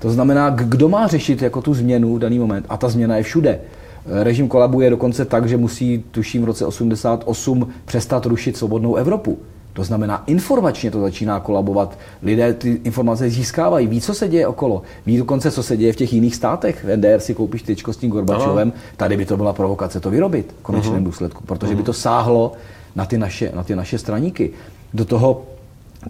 to 0.04 0.10
znamená, 0.10 0.50
kdo 0.50 0.90
má 0.90 1.08
řešit 1.08 1.42
jako 1.42 1.62
tu 1.62 1.74
změnu 1.74 2.16
v 2.16 2.20
daný 2.20 2.40
moment? 2.40 2.66
A 2.70 2.78
ta 2.78 2.90
změna 2.90 3.18
je 3.18 3.24
všude. 3.24 3.60
Režim 4.06 4.48
kolabuje 4.48 4.90
dokonce 4.90 5.26
tak, 5.26 5.50
že 5.50 5.58
musí, 5.58 6.04
tuším, 6.12 6.42
v 6.42 6.46
roce 6.46 6.66
88 6.66 7.68
přestat 7.86 8.26
rušit 8.26 8.58
svobodnou 8.58 8.96
Evropu. 8.96 9.38
To 9.74 9.84
znamená, 9.84 10.24
informačně 10.28 10.92
to 10.92 11.02
začíná 11.02 11.40
kolabovat. 11.40 11.98
Lidé 12.24 12.54
ty 12.54 12.80
informace 12.84 13.30
získávají, 13.30 13.88
ví, 13.88 14.02
co 14.02 14.14
se 14.14 14.28
děje 14.28 14.48
okolo. 14.48 14.82
Ví 15.06 15.18
dokonce, 15.18 15.52
co 15.52 15.64
se 15.64 15.78
děje 15.78 15.94
v 15.94 15.96
těch 15.96 16.14
jiných 16.14 16.36
státech. 16.36 16.86
V 16.86 16.98
NDR 16.98 17.20
si 17.20 17.34
koupíš 17.34 17.62
tyčko 17.62 17.94
s 17.94 17.98
tím 17.98 18.10
Gorbačovem, 18.10 18.74
tady 18.98 19.18
by 19.18 19.26
to 19.26 19.38
byla 19.38 19.54
provokace 19.54 20.00
to 20.00 20.10
vyrobit 20.10 20.56
v 20.60 20.64
konečném 20.64 21.02
uh-huh. 21.02 21.06
důsledku, 21.06 21.44
protože 21.44 21.74
uh-huh. 21.74 21.78
by 21.78 21.84
to 21.84 21.94
sáhlo 21.94 22.52
na 22.96 23.06
ty 23.06 23.18
naše, 23.18 23.52
na 23.56 23.64
ty 23.64 23.76
naše 23.76 23.98
straníky. 23.98 24.52
Do 24.94 25.06
toho 25.06 25.44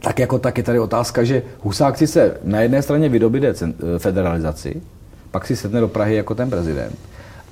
tak 0.02 0.20
jako 0.20 0.40
tak 0.40 0.58
je 0.58 0.64
tady 0.64 0.80
otázka, 0.80 1.24
že 1.24 1.44
Husák 1.62 1.98
si 1.98 2.08
se 2.08 2.38
na 2.44 2.62
jedné 2.62 2.82
straně 2.82 3.10
vydobíde 3.10 3.54
federalizaci, 3.98 4.82
pak 5.32 5.48
si 5.48 5.56
sedne 5.56 5.80
do 5.80 5.88
Prahy 5.88 6.16
jako 6.16 6.36
ten 6.36 6.50
prezident, 6.50 6.96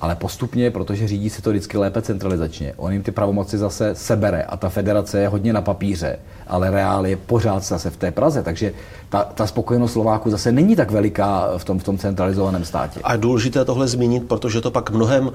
ale 0.01 0.15
postupně, 0.15 0.71
protože 0.71 1.07
řídí 1.07 1.29
se 1.29 1.41
to 1.41 1.49
vždycky 1.49 1.77
lépe 1.77 2.01
centralizačně, 2.01 2.73
on 2.77 2.93
jim 2.93 3.03
ty 3.03 3.11
pravomoci 3.11 3.57
zase 3.57 3.95
sebere 3.95 4.43
a 4.43 4.57
ta 4.57 4.69
federace 4.69 5.19
je 5.19 5.27
hodně 5.27 5.53
na 5.53 5.61
papíře, 5.61 6.19
ale 6.51 6.71
reál 6.71 7.07
je 7.07 7.15
pořád 7.15 7.63
zase 7.63 7.89
v 7.89 7.97
té 7.97 8.11
Praze, 8.11 8.43
takže 8.43 8.73
ta, 9.09 9.23
ta 9.23 9.47
spokojenost 9.47 9.91
Slováků 9.91 10.29
zase 10.29 10.51
není 10.51 10.75
tak 10.75 10.91
veliká 10.91 11.49
v 11.57 11.63
tom, 11.63 11.79
v 11.79 11.83
tom 11.83 11.97
centralizovaném 11.97 12.65
státě. 12.65 12.99
A 13.03 13.11
je 13.11 13.17
důležité 13.17 13.65
tohle 13.65 13.87
zmínit, 13.87 14.27
protože 14.27 14.61
to 14.61 14.71
pak 14.71 14.91
mnohem 14.91 15.31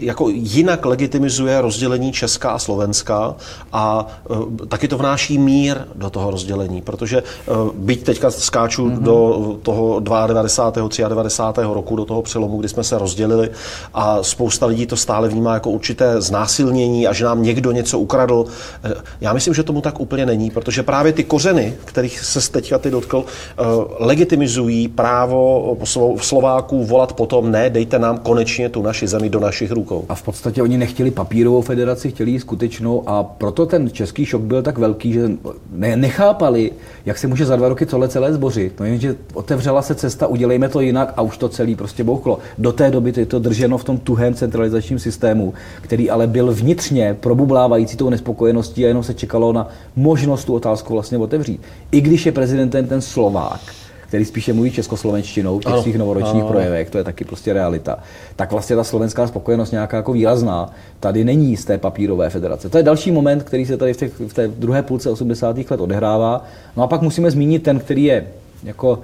jako 0.00 0.28
jinak 0.28 0.86
legitimizuje 0.86 1.60
rozdělení 1.60 2.12
Česka 2.12 2.50
a 2.50 2.58
Slovenska 2.58 3.34
a 3.72 4.06
uh, 4.28 4.66
taky 4.68 4.88
to 4.88 4.98
vnáší 4.98 5.38
mír 5.38 5.76
do 5.94 6.10
toho 6.10 6.30
rozdělení, 6.30 6.82
protože 6.82 7.22
uh, 7.22 7.74
byť 7.74 8.04
teďka 8.04 8.30
skáču 8.30 8.88
mm-hmm. 8.88 8.98
do 8.98 9.58
toho 9.62 10.00
92. 10.00 11.08
93. 11.08 11.60
roku, 11.64 11.96
do 11.96 12.04
toho 12.04 12.22
přelomu, 12.22 12.58
kdy 12.58 12.68
jsme 12.68 12.84
se 12.84 12.98
rozdělili 12.98 13.50
a 13.94 14.22
spousta 14.22 14.66
lidí 14.66 14.86
to 14.86 14.96
stále 14.96 15.28
vnímá 15.28 15.54
jako 15.54 15.70
určité 15.70 16.20
znásilnění 16.20 17.06
a 17.06 17.12
že 17.12 17.24
nám 17.24 17.42
někdo 17.42 17.72
něco 17.72 17.98
ukradl. 17.98 18.44
Eh, 18.84 18.94
já 19.20 19.32
myslím, 19.32 19.54
že 19.54 19.62
tomu 19.62 19.80
tak 19.80 20.00
úplně 20.00 20.26
není, 20.26 20.47
protože 20.50 20.82
právě 20.82 21.12
ty 21.12 21.24
kořeny, 21.24 21.74
kterých 21.84 22.20
se 22.20 22.52
teďka 22.52 22.78
ty 22.78 22.90
dotkl, 22.90 23.24
eh, 23.24 23.62
legitimizují 23.98 24.88
právo 24.88 25.76
Slováků 26.20 26.84
volat 26.84 27.12
potom, 27.12 27.50
ne, 27.50 27.70
dejte 27.70 27.98
nám 27.98 28.18
konečně 28.18 28.68
tu 28.68 28.82
naši 28.82 29.08
zemi 29.08 29.28
do 29.30 29.40
našich 29.40 29.70
rukou. 29.70 30.04
A 30.08 30.14
v 30.14 30.22
podstatě 30.22 30.62
oni 30.62 30.78
nechtěli 30.78 31.10
papírovou 31.10 31.62
federaci, 31.62 32.10
chtěli 32.10 32.30
ji 32.30 32.40
skutečnou 32.40 33.02
a 33.06 33.22
proto 33.22 33.66
ten 33.66 33.90
český 33.90 34.24
šok 34.24 34.42
byl 34.42 34.62
tak 34.62 34.78
velký, 34.78 35.12
že 35.12 35.30
ne, 35.72 35.96
nechápali, 35.96 36.70
jak 37.06 37.18
se 37.18 37.26
může 37.26 37.46
za 37.46 37.56
dva 37.56 37.68
roky 37.68 37.86
tohle 37.86 38.08
celé 38.08 38.32
zbořit. 38.32 38.80
No 38.80 38.86
jenže 38.86 39.16
otevřela 39.34 39.82
se 39.82 39.94
cesta, 39.94 40.26
udělejme 40.26 40.68
to 40.68 40.80
jinak 40.80 41.12
a 41.16 41.22
už 41.22 41.38
to 41.38 41.48
celý 41.48 41.74
prostě 41.74 42.04
bouchlo. 42.04 42.38
Do 42.58 42.72
té 42.72 42.90
doby 42.90 43.12
je 43.16 43.26
to 43.26 43.38
drženo 43.38 43.78
v 43.78 43.84
tom 43.84 43.98
tuhém 43.98 44.34
centralizačním 44.34 44.98
systému, 44.98 45.54
který 45.80 46.10
ale 46.10 46.26
byl 46.26 46.52
vnitřně 46.52 47.16
probublávající 47.20 47.96
tou 47.96 48.10
nespokojeností 48.10 48.84
a 48.84 48.88
jenom 48.88 49.02
se 49.02 49.14
čekalo 49.14 49.52
na 49.52 49.68
možnost 49.96 50.27
tu 50.36 50.54
otázku 50.54 50.92
vlastně 50.92 51.18
otevřít. 51.18 51.60
I 51.92 52.00
když 52.00 52.26
je 52.26 52.32
prezidentem 52.32 52.86
ten 52.86 53.00
Slovák, 53.00 53.60
který 54.08 54.24
spíše 54.24 54.52
mluví 54.52 54.70
českoslovenštinou 54.70 55.58
v 55.58 55.64
těch 55.64 55.82
svých 55.82 55.98
novoročních 55.98 56.42
ano. 56.42 56.48
projevech, 56.48 56.90
to 56.90 56.98
je 56.98 57.04
taky 57.04 57.24
prostě 57.24 57.52
realita, 57.52 57.98
tak 58.36 58.52
vlastně 58.52 58.76
ta 58.76 58.84
slovenská 58.84 59.26
spokojenost 59.26 59.70
nějaká 59.70 59.96
jako 59.96 60.12
výrazná 60.12 60.70
tady 61.00 61.24
není 61.24 61.56
z 61.56 61.64
té 61.64 61.78
papírové 61.78 62.30
federace. 62.30 62.68
To 62.68 62.76
je 62.76 62.82
další 62.82 63.10
moment, 63.10 63.42
který 63.42 63.66
se 63.66 63.76
tady 63.76 63.94
v, 63.94 63.96
těch, 63.96 64.12
v 64.20 64.34
té 64.34 64.48
druhé 64.48 64.82
půlce 64.82 65.10
80. 65.10 65.56
let 65.70 65.80
odehrává. 65.80 66.44
No 66.76 66.82
a 66.82 66.86
pak 66.86 67.02
musíme 67.02 67.30
zmínit 67.30 67.62
ten, 67.62 67.78
který 67.78 68.04
je 68.04 68.26
jako 68.64 68.98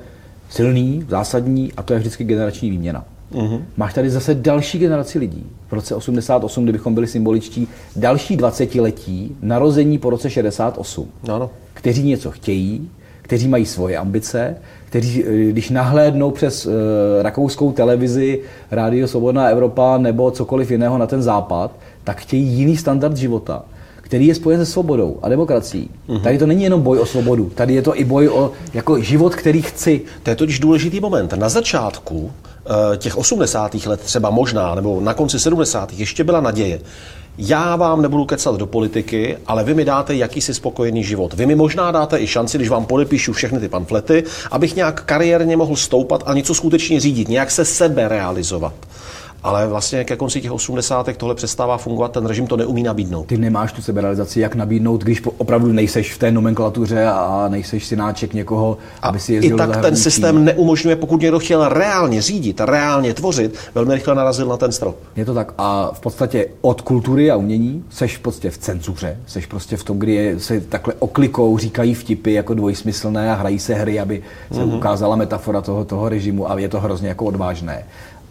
silný, 0.50 1.06
zásadní, 1.08 1.72
a 1.76 1.82
to 1.82 1.92
je 1.92 1.98
vždycky 1.98 2.24
generační 2.24 2.70
výměna. 2.70 3.04
Uh-huh. 3.32 3.62
Máš 3.76 3.94
tady 3.94 4.10
zase 4.10 4.34
další 4.34 4.78
generaci 4.78 5.18
lidí. 5.18 5.46
V 5.68 5.72
roce 5.72 5.94
88, 5.94 6.64
kdybychom 6.64 6.94
byli 6.94 7.06
symboličtí, 7.06 7.68
další 7.96 8.36
20 8.36 8.74
letí 8.74 9.36
narození 9.42 9.98
po 9.98 10.10
roce 10.10 10.30
68, 10.30 11.08
ano. 11.28 11.50
kteří 11.74 12.02
něco 12.02 12.30
chtějí, 12.30 12.90
kteří 13.22 13.48
mají 13.48 13.66
svoje 13.66 13.98
ambice, 13.98 14.56
kteří, 14.86 15.24
eh, 15.24 15.52
když 15.52 15.70
nahlédnou 15.70 16.30
přes 16.30 16.66
uh, 16.66 16.72
rakouskou 17.22 17.72
televizi, 17.72 18.40
Rádio 18.70 19.08
Svobodná 19.08 19.48
Evropa 19.48 19.98
nebo 19.98 20.30
cokoliv 20.30 20.70
jiného 20.70 20.98
na 20.98 21.06
ten 21.06 21.22
západ, 21.22 21.76
tak 22.04 22.20
chtějí 22.20 22.44
jiný 22.44 22.76
standard 22.76 23.16
života 23.16 23.64
který 24.04 24.26
je 24.26 24.34
spojen 24.34 24.60
se 24.60 24.72
svobodou 24.72 25.18
a 25.22 25.28
demokracií. 25.28 25.90
Uh-huh. 26.08 26.20
Tady 26.20 26.38
to 26.38 26.46
není 26.46 26.62
jenom 26.62 26.82
boj 26.82 26.98
o 26.98 27.06
svobodu, 27.06 27.50
tady 27.54 27.74
je 27.74 27.82
to 27.82 27.98
i 27.98 28.04
boj 28.04 28.28
o 28.28 28.52
jako 28.74 29.00
život, 29.00 29.34
který 29.34 29.62
chci. 29.62 30.00
To 30.22 30.30
je 30.30 30.36
totiž 30.36 30.60
důležitý 30.60 31.00
moment. 31.00 31.32
Na 31.32 31.48
začátku 31.48 32.30
těch 32.96 33.16
80. 33.16 33.74
let 33.74 34.00
třeba 34.00 34.30
možná, 34.30 34.74
nebo 34.74 35.00
na 35.00 35.14
konci 35.14 35.40
70. 35.40 35.92
ještě 35.92 36.24
byla 36.24 36.40
naděje, 36.40 36.80
já 37.38 37.76
vám 37.76 38.02
nebudu 38.02 38.24
kecat 38.24 38.56
do 38.56 38.66
politiky, 38.66 39.38
ale 39.46 39.64
vy 39.64 39.74
mi 39.74 39.84
dáte 39.84 40.14
jakýsi 40.14 40.54
spokojený 40.54 41.04
život. 41.04 41.34
Vy 41.34 41.46
mi 41.46 41.54
možná 41.54 41.90
dáte 41.90 42.18
i 42.18 42.26
šanci, 42.26 42.58
když 42.58 42.68
vám 42.68 42.84
podepíšu 42.84 43.32
všechny 43.32 43.60
ty 43.60 43.68
pamflety, 43.68 44.24
abych 44.50 44.76
nějak 44.76 45.04
kariérně 45.04 45.56
mohl 45.56 45.76
stoupat 45.76 46.22
a 46.26 46.34
něco 46.34 46.54
skutečně 46.54 47.00
řídit, 47.00 47.28
nějak 47.28 47.50
se 47.50 47.64
sebe 47.64 48.08
realizovat 48.08 48.74
ale 49.44 49.66
vlastně 49.66 50.04
ke 50.04 50.16
konci 50.16 50.40
těch 50.40 50.52
80. 50.52 51.16
tohle 51.16 51.34
přestává 51.34 51.78
fungovat, 51.78 52.12
ten 52.12 52.26
režim 52.26 52.46
to 52.46 52.56
neumí 52.56 52.82
nabídnout. 52.82 53.26
Ty 53.26 53.36
nemáš 53.36 53.72
tu 53.72 53.82
seberealizaci, 53.82 54.40
jak 54.40 54.54
nabídnout, 54.54 55.04
když 55.04 55.22
opravdu 55.38 55.72
nejseš 55.72 56.14
v 56.14 56.18
té 56.18 56.32
nomenklatuře 56.32 57.06
a 57.06 57.46
nejseš 57.48 57.86
synáček 57.86 58.34
někoho, 58.34 58.78
a 59.02 59.08
aby 59.08 59.20
si 59.20 59.32
jezdil 59.32 59.56
I 59.56 59.58
tak 59.58 59.76
ten 59.76 59.96
systém 59.96 60.44
neumožňuje, 60.44 60.96
pokud 60.96 61.20
někdo 61.20 61.38
chtěl 61.38 61.68
reálně 61.68 62.22
řídit, 62.22 62.60
reálně 62.60 63.14
tvořit, 63.14 63.58
velmi 63.74 63.94
rychle 63.94 64.14
narazil 64.14 64.48
na 64.48 64.56
ten 64.56 64.72
strop. 64.72 64.96
Je 65.16 65.24
to 65.24 65.34
tak. 65.34 65.54
A 65.58 65.90
v 65.94 66.00
podstatě 66.00 66.48
od 66.60 66.80
kultury 66.80 67.30
a 67.30 67.36
umění 67.36 67.84
seš 67.90 68.16
prostě 68.16 68.50
v 68.50 68.58
cenzuře, 68.58 69.18
seš 69.26 69.46
prostě 69.46 69.76
v 69.76 69.84
tom, 69.84 69.98
kdy 69.98 70.34
se 70.38 70.60
takhle 70.60 70.94
oklikou 70.98 71.58
říkají 71.58 71.94
vtipy 71.94 72.32
jako 72.32 72.54
dvojsmyslné 72.54 73.32
a 73.32 73.34
hrají 73.34 73.58
se 73.58 73.74
hry, 73.74 74.00
aby 74.00 74.22
se 74.52 74.60
mm-hmm. 74.60 74.76
ukázala 74.76 75.16
metafora 75.16 75.60
toho, 75.60 75.84
toho 75.84 76.08
režimu 76.08 76.50
a 76.50 76.58
je 76.58 76.68
to 76.68 76.80
hrozně 76.80 77.08
jako 77.08 77.24
odvážné 77.24 77.84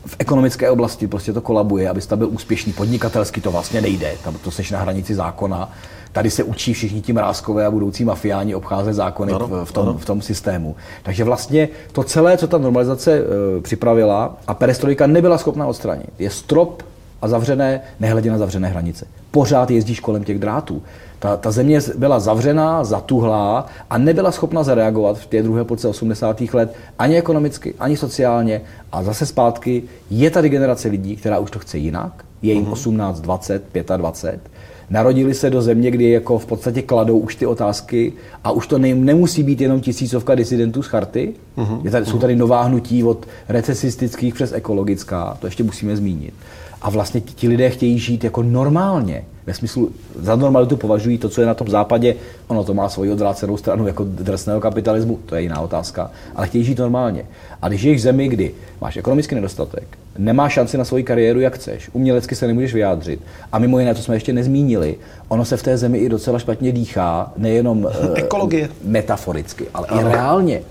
v 0.06 0.16
ekonomické 0.20 0.70
oblasti 0.70 1.08
prostě 1.08 1.34
to 1.34 1.42
kolabuje, 1.42 1.90
abyste 1.90 2.16
byl 2.16 2.30
úspěšný 2.30 2.74
podnikatelsky, 2.74 3.42
to 3.42 3.52
vlastně 3.52 3.82
nejde, 3.82 4.14
tam 4.24 4.36
to 4.44 4.52
seš 4.52 4.72
na 4.72 4.80
hranici 4.80 5.16
zákona. 5.16 5.72
Tady 6.12 6.30
se 6.30 6.44
učí 6.44 6.74
všichni 6.74 7.02
ti 7.02 7.14
mrázkové 7.14 7.66
a 7.66 7.72
budoucí 7.72 8.06
mafiáni 8.06 8.56
obcházet 8.56 8.94
zákony 8.94 9.34
ano, 9.34 9.48
v, 9.48 9.66
v, 9.66 9.72
tom, 9.72 9.98
v 9.98 10.06
tom 10.06 10.22
systému. 10.22 10.76
Takže 11.04 11.24
vlastně 11.24 11.70
to 11.92 12.04
celé, 12.04 12.38
co 12.38 12.48
ta 12.48 12.58
normalizace 12.58 13.20
e, 13.20 13.62
připravila 13.62 14.38
a 14.48 14.54
perestrojka 14.54 15.08
nebyla 15.08 15.38
schopna 15.38 15.68
odstranit, 15.68 16.10
je 16.20 16.30
strop 16.30 16.84
a 17.22 17.28
zavřené, 17.28 17.82
nehledě 18.00 18.32
na 18.32 18.38
zavřené 18.38 18.68
hranice. 18.68 19.06
Pořád 19.32 19.72
jezdíš 19.72 20.00
kolem 20.00 20.24
těch 20.24 20.40
drátů. 20.40 20.82
Ta, 21.24 21.38
ta 21.38 21.52
země 21.52 21.80
byla 21.98 22.20
zavřená, 22.20 22.84
zatuhlá 22.84 23.66
a 23.90 23.98
nebyla 23.98 24.32
schopna 24.32 24.64
zareagovat 24.64 25.18
v 25.18 25.26
té 25.26 25.44
druhé 25.44 25.64
půlce 25.64 25.88
80. 25.88 26.42
let 26.54 26.76
ani 27.00 27.18
ekonomicky, 27.18 27.74
ani 27.80 27.98
sociálně. 27.98 28.62
A 28.92 29.04
zase 29.04 29.26
zpátky 29.26 29.84
je 30.10 30.30
tady 30.30 30.50
generace 30.50 30.88
lidí, 30.88 31.16
která 31.16 31.40
už 31.40 31.52
to 31.52 31.60
chce 31.60 31.78
jinak. 31.78 32.26
Je 32.42 32.54
jim 32.54 32.68
18, 32.68 33.22
20, 33.22 33.64
25. 33.98 34.42
Narodili 34.90 35.34
se 35.34 35.50
do 35.50 35.62
země, 35.62 35.92
kdy 35.92 36.10
jako 36.10 36.40
v 36.40 36.46
podstatě 36.46 36.82
kladou 36.82 37.18
už 37.18 37.36
ty 37.36 37.46
otázky 37.46 38.14
a 38.44 38.52
už 38.52 38.68
to 38.68 38.78
ne, 38.78 38.96
nemusí 38.96 39.44
být 39.44 39.62
jenom 39.62 39.82
tisícovka 39.82 40.36
disidentů 40.36 40.84
z 40.84 40.88
charty. 40.88 41.34
Uh-huh. 41.58 41.80
Je 41.84 41.92
tady, 41.92 42.06
jsou 42.06 42.20
tady 42.20 42.36
nová 42.36 42.64
hnutí 42.64 43.04
od 43.04 43.26
recesistických 43.50 44.34
přes 44.34 44.54
ekologická, 44.54 45.38
to 45.40 45.48
ještě 45.48 45.64
musíme 45.64 45.98
zmínit. 45.98 46.34
A 46.82 46.90
vlastně 46.90 47.22
ti 47.22 47.48
lidé 47.48 47.70
chtějí 47.70 48.00
žít 48.00 48.24
jako 48.24 48.44
normálně. 48.44 49.26
Ve 49.48 49.54
smyslu, 49.54 49.92
za 50.20 50.36
normalitu 50.36 50.78
považují 50.78 51.18
to, 51.18 51.30
co 51.30 51.42
je 51.42 51.48
na 51.48 51.54
tom 51.54 51.68
západě, 51.68 52.16
ono 52.48 52.64
to 52.64 52.74
má 52.74 52.90
svoji 52.90 53.12
odvrácenou 53.12 53.58
stranu 53.58 53.88
jako 53.88 54.04
drsného 54.04 54.62
kapitalismu, 54.62 55.20
to 55.26 55.36
je 55.36 55.42
jiná 55.42 55.60
otázka, 55.62 56.12
ale 56.36 56.48
chtějí 56.48 56.64
žít 56.64 56.80
normálně. 56.80 57.26
A 57.62 57.68
když 57.68 57.82
žiješ 57.82 57.98
v 57.98 58.04
zemi, 58.04 58.28
kdy 58.28 58.52
máš 58.82 58.98
ekonomický 58.98 59.36
nedostatek, 59.36 59.98
nemáš 60.18 60.54
šanci 60.54 60.78
na 60.78 60.86
svoji 60.86 61.04
kariéru, 61.04 61.40
jak 61.40 61.56
chceš, 61.56 61.90
umělecky 61.94 62.36
se 62.36 62.48
nemůžeš 62.48 62.74
vyjádřit, 62.74 63.20
a 63.52 63.60
mimo 63.60 63.80
jiné, 63.80 63.96
to 63.96 64.02
jsme 64.02 64.16
ještě 64.16 64.34
nezmínili, 64.34 64.96
ono 65.28 65.46
se 65.46 65.58
v 65.58 65.64
té 65.64 65.78
zemi 65.78 65.98
i 65.98 66.10
docela 66.10 66.40
špatně 66.40 66.72
dýchá, 66.72 67.34
nejenom 67.38 67.88
eh, 68.16 68.20
Ekologie. 68.20 68.70
metaforicky, 68.84 69.66
ale 69.74 69.88
ano. 69.88 70.02
i 70.02 70.12
reálně. 70.14 70.62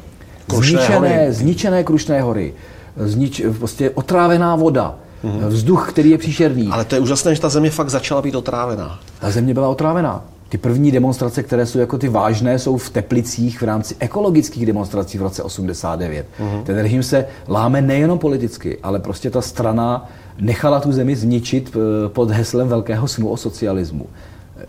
zničené, 0.52 1.18
hory. 1.18 1.32
zničené 1.32 1.84
krušné 1.84 2.22
hory, 2.22 2.54
znič, 2.96 3.42
prostě 3.58 3.90
otrávená 3.90 4.56
voda, 4.56 4.94
mm-hmm. 5.24 5.46
vzduch, 5.46 5.88
který 5.88 6.10
je 6.10 6.18
příšerný. 6.18 6.68
Ale 6.68 6.84
to 6.84 6.94
je 6.94 7.00
úžasné, 7.00 7.34
že 7.34 7.40
ta 7.40 7.48
země 7.48 7.70
fakt 7.70 7.90
začala 7.90 8.22
být 8.22 8.34
otrávená. 8.34 8.98
Ta 9.20 9.30
země 9.30 9.54
byla 9.54 9.68
otrávená. 9.68 10.24
Ty 10.48 10.58
první 10.58 10.92
demonstrace, 10.92 11.42
které 11.42 11.66
jsou 11.66 11.78
jako 11.78 11.98
ty 11.98 12.08
vážné, 12.08 12.58
jsou 12.58 12.76
v 12.76 12.90
Teplicích 12.90 13.60
v 13.60 13.64
rámci 13.64 13.96
ekologických 13.98 14.66
demonstrací 14.66 15.18
v 15.18 15.22
roce 15.22 15.42
89. 15.42 16.26
Mm-hmm. 16.40 16.62
Ten 16.62 16.78
režim 16.78 17.02
se 17.02 17.26
láme 17.48 17.82
nejenom 17.82 18.18
politicky, 18.18 18.78
ale 18.82 18.98
prostě 18.98 19.30
ta 19.30 19.42
strana 19.42 20.08
nechala 20.38 20.80
tu 20.80 20.92
zemi 20.92 21.16
zničit 21.16 21.76
eh, 21.76 22.08
pod 22.08 22.30
heslem 22.30 22.68
velkého 22.68 23.08
snu 23.08 23.28
o 23.28 23.36
socialismu. 23.36 24.06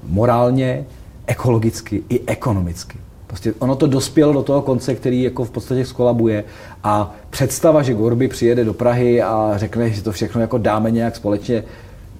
Morálně, 0.03 0.86
ekologicky 1.27 2.03
i 2.10 2.22
ekonomicky. 2.27 2.98
Prostě 3.33 3.53
ono 3.59 3.75
to 3.75 3.87
dospělo 3.87 4.33
do 4.33 4.43
toho 4.43 4.61
konce, 4.61 4.95
který 4.95 5.23
jako 5.23 5.45
v 5.45 5.51
podstatě 5.51 5.85
skolabuje 5.85 6.43
a 6.83 7.15
představa, 7.29 7.83
že 7.83 7.93
Gorby 7.93 8.27
přijede 8.27 8.65
do 8.65 8.73
Prahy 8.73 9.21
a 9.21 9.53
řekne, 9.55 9.89
že 9.89 10.03
to 10.03 10.11
všechno 10.11 10.41
jako 10.41 10.57
dáme 10.57 10.91
nějak 10.91 11.15
společně, 11.15 11.63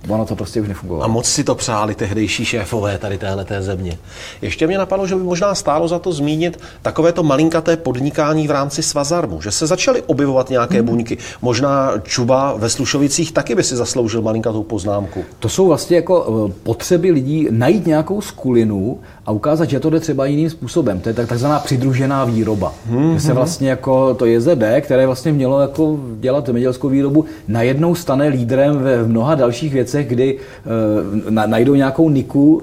ono 0.08 0.26
to 0.26 0.36
prostě 0.36 0.62
už 0.62 0.68
nefungovalo. 0.68 1.04
A 1.04 1.08
moc 1.08 1.26
si 1.26 1.44
to 1.44 1.56
přáli 1.56 1.96
tehdejší 1.96 2.46
šéfové 2.46 2.98
tady 2.98 3.18
téhle 3.18 3.46
té 3.46 3.62
země. 3.62 3.98
Ještě 4.42 4.68
mě 4.68 4.78
napadlo, 4.78 5.08
že 5.08 5.16
by 5.16 5.24
možná 5.24 5.56
stálo 5.56 5.88
za 5.88 6.00
to 6.00 6.12
zmínit 6.12 6.60
takovéto 6.82 7.24
malinkaté 7.24 7.78
podnikání 7.78 8.48
v 8.48 8.52
rámci 8.52 8.84
Svazarmu, 8.84 9.42
že 9.42 9.52
se 9.52 9.68
začaly 9.68 10.02
objevovat 10.02 10.50
nějaké 10.50 10.78
hmm. 10.78 10.86
buňky. 10.86 11.18
Možná 11.42 11.92
Čuba 12.04 12.54
ve 12.58 12.70
Slušovicích 12.70 13.32
taky 13.32 13.56
by 13.56 13.64
si 13.64 13.76
zasloužil 13.76 14.22
malinkatou 14.22 14.64
poznámku. 14.64 15.24
To 15.40 15.50
jsou 15.50 15.68
vlastně 15.68 15.96
jako 15.96 16.48
eh, 16.50 16.54
potřeby 16.64 17.12
lidí 17.12 17.48
najít 17.52 17.88
nějakou 17.88 18.22
skulinu 18.22 19.00
a 19.26 19.32
ukázat, 19.32 19.70
že 19.70 19.80
to 19.80 19.90
jde 19.90 20.00
třeba 20.00 20.26
jiným 20.26 20.50
způsobem. 20.50 21.00
To 21.00 21.10
je 21.10 21.16
tak, 21.16 21.28
takzvaná 21.28 21.60
přidružená 21.60 22.26
výroba. 22.26 22.74
Hmm. 22.90 23.14
Že 23.14 23.20
se 23.20 23.34
vlastně 23.34 23.70
jako 23.70 24.14
to 24.14 24.26
JZD, 24.26 24.64
které 24.82 25.06
vlastně 25.06 25.32
mělo 25.32 25.62
jako 25.62 26.00
dělat 26.20 26.46
zemědělskou 26.46 26.90
výrobu, 26.90 27.26
najednou 27.48 27.96
stane 27.96 28.28
lídrem 28.28 28.78
ve 28.78 29.04
mnoha 29.04 29.36
dalších 29.36 29.74
věcech, 29.74 30.08
kdy 30.08 30.38
uh, 30.38 31.30
na, 31.30 31.46
najdou 31.46 31.76
nějakou 31.76 32.10
niku, 32.10 32.56
uh, 32.56 32.62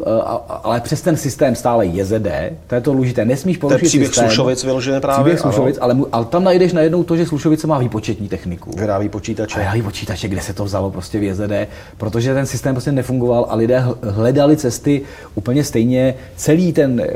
ale 0.63 0.81
přes 0.81 1.03
ten 1.03 1.17
systém 1.17 1.55
stále 1.55 1.87
JZD, 1.87 2.29
to 2.67 2.75
je 2.75 2.81
to 2.81 2.93
důležité, 2.93 3.25
nesmíš 3.25 3.57
porušit 3.57 3.79
to 3.79 3.85
je 3.85 3.89
příběh 3.89 4.09
systém. 4.09 4.27
Slušovic 4.27 4.65
vyložené 4.65 5.01
právě. 5.01 5.25
Příběh 5.25 5.41
Slušovic, 5.41 5.79
ale, 5.81 5.97
ale, 6.13 6.25
tam 6.25 6.45
najdeš 6.45 6.73
najednou 6.73 7.03
to, 7.05 7.17
že 7.17 7.27
Slušovice 7.27 7.67
má 7.67 7.79
výpočetní 7.79 8.29
techniku. 8.29 8.71
Vyrábí 8.77 9.09
počítače. 9.09 9.55
A 9.55 9.59
vyrábí 9.59 9.83
počítače, 9.83 10.29
kde 10.29 10.41
se 10.41 10.53
to 10.53 10.65
vzalo 10.65 10.91
prostě 10.91 11.19
v 11.19 11.23
JZD, 11.23 11.53
protože 11.99 12.35
ten 12.35 12.47
systém 12.47 12.75
prostě 12.75 12.93
nefungoval 12.93 13.47
a 13.51 13.57
lidé 13.57 13.85
hledali 14.03 14.57
cesty 14.57 15.03
úplně 15.35 15.65
stejně 15.65 16.15
celý 16.51 16.73
ten, 16.73 17.01
eh, 17.01 17.07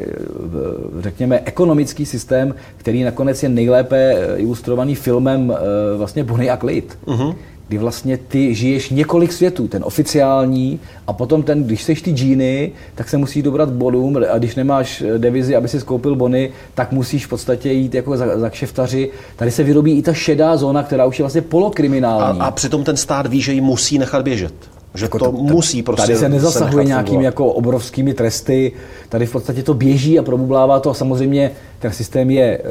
řekněme, 1.00 1.40
ekonomický 1.44 2.06
systém, 2.06 2.54
který 2.76 3.02
nakonec 3.02 3.42
je 3.42 3.48
nejlépe 3.48 3.96
eh, 3.96 4.36
ilustrovaný 4.36 4.94
filmem 4.94 5.52
eh, 5.52 5.96
vlastně 5.96 6.24
Bonnie 6.24 6.50
a 6.50 6.56
Clyde. 6.56 6.86
Uh-huh. 7.06 7.34
kdy 7.68 7.78
vlastně 7.78 8.16
ty 8.16 8.54
žiješ 8.54 8.90
několik 8.90 9.32
světů, 9.32 9.68
ten 9.68 9.82
oficiální 9.84 10.80
a 11.06 11.12
potom 11.12 11.42
ten, 11.42 11.64
když 11.64 11.82
seš 11.82 12.02
ty 12.02 12.10
džíny, 12.10 12.72
tak 12.94 13.08
se 13.08 13.16
musíš 13.16 13.42
dobrat 13.42 13.70
bodům 13.72 14.18
a 14.30 14.38
když 14.38 14.54
nemáš 14.54 15.02
devizi, 15.18 15.56
aby 15.56 15.68
si 15.68 15.80
skoupil 15.80 16.14
bony, 16.14 16.52
tak 16.74 16.92
musíš 16.92 17.26
v 17.26 17.28
podstatě 17.28 17.72
jít 17.72 17.94
jako 17.94 18.16
za, 18.16 18.38
za 18.38 18.50
kšeftaři. 18.50 19.10
Tady 19.36 19.50
se 19.50 19.62
vyrobí 19.62 19.98
i 19.98 20.02
ta 20.02 20.12
šedá 20.12 20.56
zóna, 20.56 20.82
která 20.82 21.06
už 21.06 21.18
je 21.18 21.22
vlastně 21.22 21.42
polokriminální. 21.42 22.40
A, 22.40 22.44
a 22.44 22.50
přitom 22.50 22.84
ten 22.84 22.96
stát 22.96 23.26
ví, 23.26 23.40
že 23.40 23.52
ji 23.52 23.60
musí 23.60 23.98
nechat 23.98 24.22
běžet. 24.22 24.54
Že 24.94 25.04
jako 25.04 25.18
to 25.18 25.32
musí 25.32 25.82
prostě 25.82 26.06
Tady 26.06 26.18
se 26.18 26.28
nezasahuje 26.28 26.84
se 26.84 26.88
nějakými 26.88 27.24
jako 27.24 27.46
obrovskými 27.46 28.14
tresty, 28.14 28.72
tady 29.08 29.26
v 29.26 29.32
podstatě 29.32 29.62
to 29.62 29.74
běží 29.74 30.18
a 30.18 30.22
probublává 30.22 30.80
to 30.80 30.90
a 30.90 30.94
samozřejmě 30.94 31.50
ten 31.84 31.92
systém 31.92 32.30
je 32.30 32.44
e, 32.44 32.62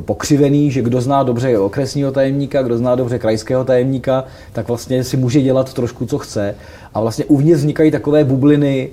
pokřivený, 0.00 0.70
že 0.70 0.82
kdo 0.82 1.00
zná 1.00 1.22
dobře 1.22 1.58
okresního 1.58 2.12
tajemníka, 2.12 2.62
kdo 2.62 2.78
zná 2.78 2.94
dobře 2.94 3.18
krajského 3.18 3.64
tajemníka, 3.64 4.24
tak 4.52 4.68
vlastně 4.68 5.04
si 5.04 5.16
může 5.16 5.40
dělat 5.42 5.74
trošku, 5.74 6.06
co 6.06 6.18
chce. 6.18 6.54
A 6.94 7.00
vlastně 7.00 7.24
uvnitř 7.24 7.58
vznikají 7.58 7.90
takové 7.90 8.24
bubliny, 8.24 8.90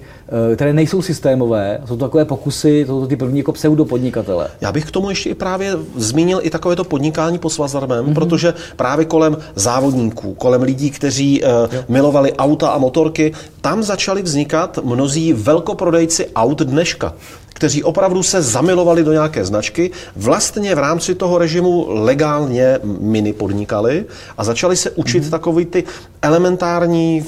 e, 0.51 0.55
které 0.55 0.73
nejsou 0.73 1.01
systémové, 1.01 1.81
jsou 1.85 1.97
to 1.97 2.05
takové 2.05 2.25
pokusy, 2.25 2.85
to 2.85 2.91
jsou 2.91 3.01
to 3.01 3.07
ty 3.07 3.15
první 3.15 3.37
jako 3.37 3.51
pseudopodnikatele. 3.51 4.47
Já 4.61 4.71
bych 4.71 4.85
k 4.85 4.91
tomu 4.91 5.09
ještě 5.09 5.29
i 5.29 5.33
právě 5.33 5.77
zmínil 5.95 6.39
i 6.43 6.49
takovéto 6.49 6.83
podnikání 6.83 7.37
pod 7.37 7.49
svazarmem, 7.49 8.05
mm-hmm. 8.05 8.13
protože 8.13 8.53
právě 8.75 9.05
kolem 9.05 9.37
závodníků, 9.55 10.33
kolem 10.33 10.61
lidí, 10.61 10.89
kteří 10.89 11.45
e, 11.45 11.47
milovali 11.87 12.33
auta 12.33 12.69
a 12.69 12.77
motorky, 12.77 13.33
tam 13.61 13.83
začaly 13.83 14.21
vznikat 14.21 14.79
mnozí 14.83 15.33
velkoprodejci 15.33 16.27
aut 16.35 16.61
dneška 16.61 17.13
kteří 17.53 17.83
opravdu 17.83 18.23
se 18.23 18.41
zamilovali 18.41 19.03
do 19.03 19.11
nějaké 19.11 19.45
značky, 19.45 19.91
vlastně 20.15 20.75
v 20.75 20.79
rámci 20.79 21.15
toho 21.15 21.37
režimu 21.37 21.85
legálně 21.89 22.79
mini 22.83 23.33
podnikali 23.33 24.05
a 24.37 24.43
začali 24.43 24.75
se 24.75 24.91
učit 24.91 25.23
mm-hmm. 25.23 25.29
takový 25.29 25.65
ty 25.65 25.83
elementární 26.21 27.25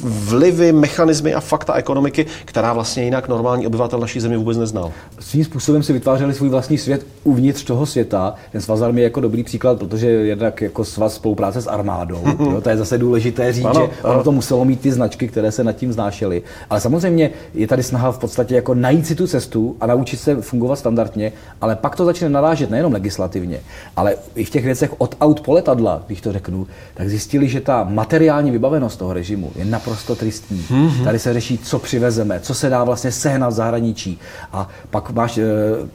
vlivy, 0.00 0.72
mechanismy 0.72 1.34
a 1.34 1.40
fakta 1.40 1.74
ekonomiky, 1.74 2.26
která 2.44 2.72
vlastně 2.72 3.04
jinak 3.04 3.28
normální 3.28 3.66
obyvatel 3.66 4.00
naší 4.00 4.20
země 4.20 4.38
vůbec 4.38 4.58
neznal. 4.58 4.92
Svým 5.20 5.44
způsobem 5.44 5.82
si 5.82 5.92
vytvářeli 5.92 6.34
svůj 6.34 6.48
vlastní 6.48 6.78
svět 6.78 7.06
uvnitř 7.24 7.64
toho 7.64 7.86
světa. 7.86 8.34
Ten 8.52 8.60
svaz 8.60 8.80
je 8.94 9.02
jako 9.02 9.20
dobrý 9.20 9.44
příklad, 9.44 9.78
protože 9.78 10.06
jednak 10.06 10.62
jako 10.62 10.84
svaz 10.84 11.14
spolupráce 11.14 11.62
s 11.62 11.66
armádou. 11.66 12.22
jo, 12.40 12.60
to 12.60 12.68
je 12.68 12.76
zase 12.76 12.98
důležité 12.98 13.52
říct, 13.52 13.64
ano, 13.64 13.74
že 13.74 13.80
ano. 14.04 14.14
ono 14.14 14.24
to 14.24 14.32
muselo 14.32 14.64
mít 14.64 14.80
ty 14.80 14.92
značky, 14.92 15.28
které 15.28 15.52
se 15.52 15.64
nad 15.64 15.72
tím 15.72 15.92
znášely. 15.92 16.42
Ale 16.70 16.80
samozřejmě 16.80 17.30
je 17.54 17.66
tady 17.66 17.82
snaha 17.82 18.12
v 18.12 18.18
podstatě 18.18 18.54
jako 18.54 18.74
najít 18.74 19.06
si 19.06 19.14
tu 19.14 19.26
cestu 19.26 19.76
a 19.80 19.86
naučit 19.86 20.16
se 20.16 20.36
fungovat 20.36 20.76
standardně, 20.76 21.32
ale 21.60 21.76
pak 21.76 21.96
to 21.96 22.04
začne 22.04 22.28
narážet 22.28 22.70
nejenom 22.70 22.92
legislativně, 22.92 23.60
ale 23.96 24.16
i 24.34 24.44
v 24.44 24.50
těch 24.50 24.64
věcech 24.64 24.90
od 24.98 25.16
aut 25.20 25.40
po 25.40 25.52
letadla, 25.52 26.02
když 26.06 26.20
to 26.20 26.32
řeknu, 26.32 26.66
tak 26.94 27.08
zjistili, 27.08 27.48
že 27.48 27.60
ta 27.60 27.84
materiální 27.84 28.50
vybavenost 28.50 28.98
toho 28.98 29.12
režimu 29.12 29.50
je 29.56 29.64
naprosto 29.64 29.87
naprosto 29.88 30.16
tristní. 30.16 30.66
Mm-hmm. 30.70 31.04
Tady 31.04 31.18
se 31.18 31.32
řeší, 31.32 31.58
co 31.58 31.78
přivezeme, 31.78 32.40
co 32.40 32.54
se 32.54 32.68
dá 32.68 32.84
vlastně 32.84 33.12
sehnat 33.12 33.52
v 33.52 33.56
zahraničí. 33.56 34.18
A 34.52 34.68
pak 34.90 35.10
máš 35.10 35.38
e, 35.38 35.44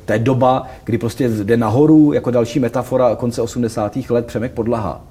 té 0.05 0.19
doba, 0.19 0.67
kdy 0.83 0.97
prostě 0.97 1.29
jde 1.29 1.57
nahoru, 1.57 2.13
jako 2.13 2.31
další 2.31 2.59
metafora 2.59 3.15
konce 3.15 3.41
80. 3.41 3.97
let 4.09 4.25
Přemek 4.25 4.51
Podlaha. 4.51 5.01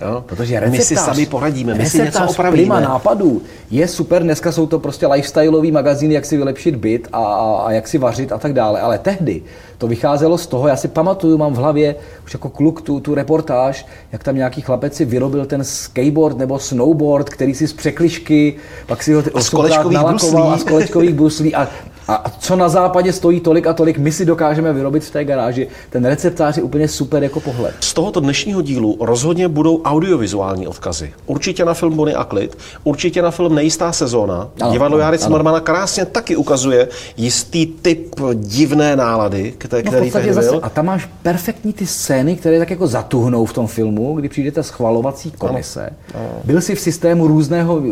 Jo? 0.00 0.24
Protože 0.26 0.62
my 0.70 0.80
si 0.80 0.96
sami 0.96 1.26
poradíme, 1.26 1.74
my 1.74 1.86
si 1.86 1.98
něco 1.98 2.24
opravíme. 2.28 2.62
Prima 2.62 2.80
nápadů 2.80 3.42
je 3.70 3.88
super, 3.88 4.22
dneska 4.22 4.52
jsou 4.52 4.66
to 4.66 4.78
prostě 4.78 5.06
lifestyleový 5.06 5.72
magazíny, 5.72 6.14
jak 6.14 6.24
si 6.24 6.36
vylepšit 6.36 6.76
byt 6.76 7.08
a, 7.12 7.24
a, 7.24 7.62
a 7.66 7.72
jak 7.72 7.88
si 7.88 7.98
vařit 7.98 8.32
a 8.32 8.38
tak 8.38 8.52
dále. 8.52 8.80
Ale 8.80 8.98
tehdy 8.98 9.42
to 9.78 9.86
vycházelo 9.86 10.38
z 10.38 10.46
toho, 10.46 10.68
já 10.68 10.76
si 10.76 10.88
pamatuju, 10.88 11.38
mám 11.38 11.52
v 11.52 11.56
hlavě 11.56 11.94
už 12.24 12.32
jako 12.32 12.48
kluk 12.48 12.80
tu, 12.80 13.00
tu 13.00 13.14
reportáž, 13.14 13.86
jak 14.12 14.24
tam 14.24 14.36
nějaký 14.36 14.60
chlapec 14.60 14.94
si 14.94 15.04
vyrobil 15.04 15.46
ten 15.46 15.64
skateboard 15.64 16.38
nebo 16.38 16.58
snowboard, 16.58 17.30
který 17.30 17.54
si 17.54 17.68
z 17.68 17.72
překlišky, 17.72 18.56
pak 18.86 19.02
si 19.02 19.12
ho 19.12 19.22
a 19.34 19.40
z 19.40 19.52
nalakoval 19.90 20.52
a 20.52 20.58
z 20.58 20.64
kolečkových 20.64 21.14
bruslí 21.14 21.54
a 21.54 21.68
a 22.08 22.30
co 22.38 22.56
na 22.56 22.68
západě 22.68 23.12
stojí 23.12 23.40
tolik 23.40 23.66
a 23.66 23.72
tolik, 23.72 23.98
my 23.98 24.12
si 24.12 24.24
dokážeme 24.24 24.72
vyrobit 24.72 25.04
v 25.04 25.10
té 25.10 25.24
garáži. 25.24 25.68
Ten 25.90 26.04
receptář 26.04 26.56
je 26.56 26.62
úplně 26.62 26.88
super 26.88 27.22
jako 27.22 27.40
pohled. 27.40 27.74
Z 27.80 27.94
tohoto 27.94 28.20
dnešního 28.20 28.62
dílu 28.62 28.96
rozhodně 29.00 29.48
budou 29.48 29.82
audiovizuální 29.82 30.66
odkazy. 30.66 31.12
Určitě 31.26 31.64
na 31.64 31.74
film 31.74 31.96
Bonnie 31.96 32.16
a 32.16 32.24
Klid, 32.24 32.58
určitě 32.84 33.22
na 33.22 33.30
film 33.30 33.54
Nejistá 33.54 33.92
sezóna. 33.92 34.48
Ano, 34.60 34.72
Divadlo 34.72 34.98
Jary 34.98 35.18
Cimrmana 35.18 35.60
krásně 35.60 36.04
taky 36.04 36.36
ukazuje 36.36 36.88
jistý 37.16 37.66
typ 37.66 38.20
divné 38.34 38.96
nálady, 38.96 39.54
který, 39.58 39.82
no, 39.84 39.92
který 39.92 40.10
tehdy 40.10 40.34
zase, 40.34 40.50
byl. 40.50 40.60
A 40.62 40.68
tam 40.68 40.86
máš 40.86 41.08
perfektní 41.22 41.72
ty 41.72 41.86
scény, 41.86 42.36
které 42.36 42.58
tak 42.58 42.70
jako 42.70 42.86
zatuhnou 42.86 43.44
v 43.44 43.52
tom 43.52 43.66
filmu, 43.66 44.14
kdy 44.14 44.28
přijdete 44.28 44.62
schvalovací 44.62 45.30
komise. 45.30 45.90
Ano. 46.14 46.24
Ano. 46.24 46.40
Byl 46.44 46.60
si 46.60 46.74
v 46.74 46.80
systému 46.80 47.26
různého 47.26 47.76
uh, 47.76 47.86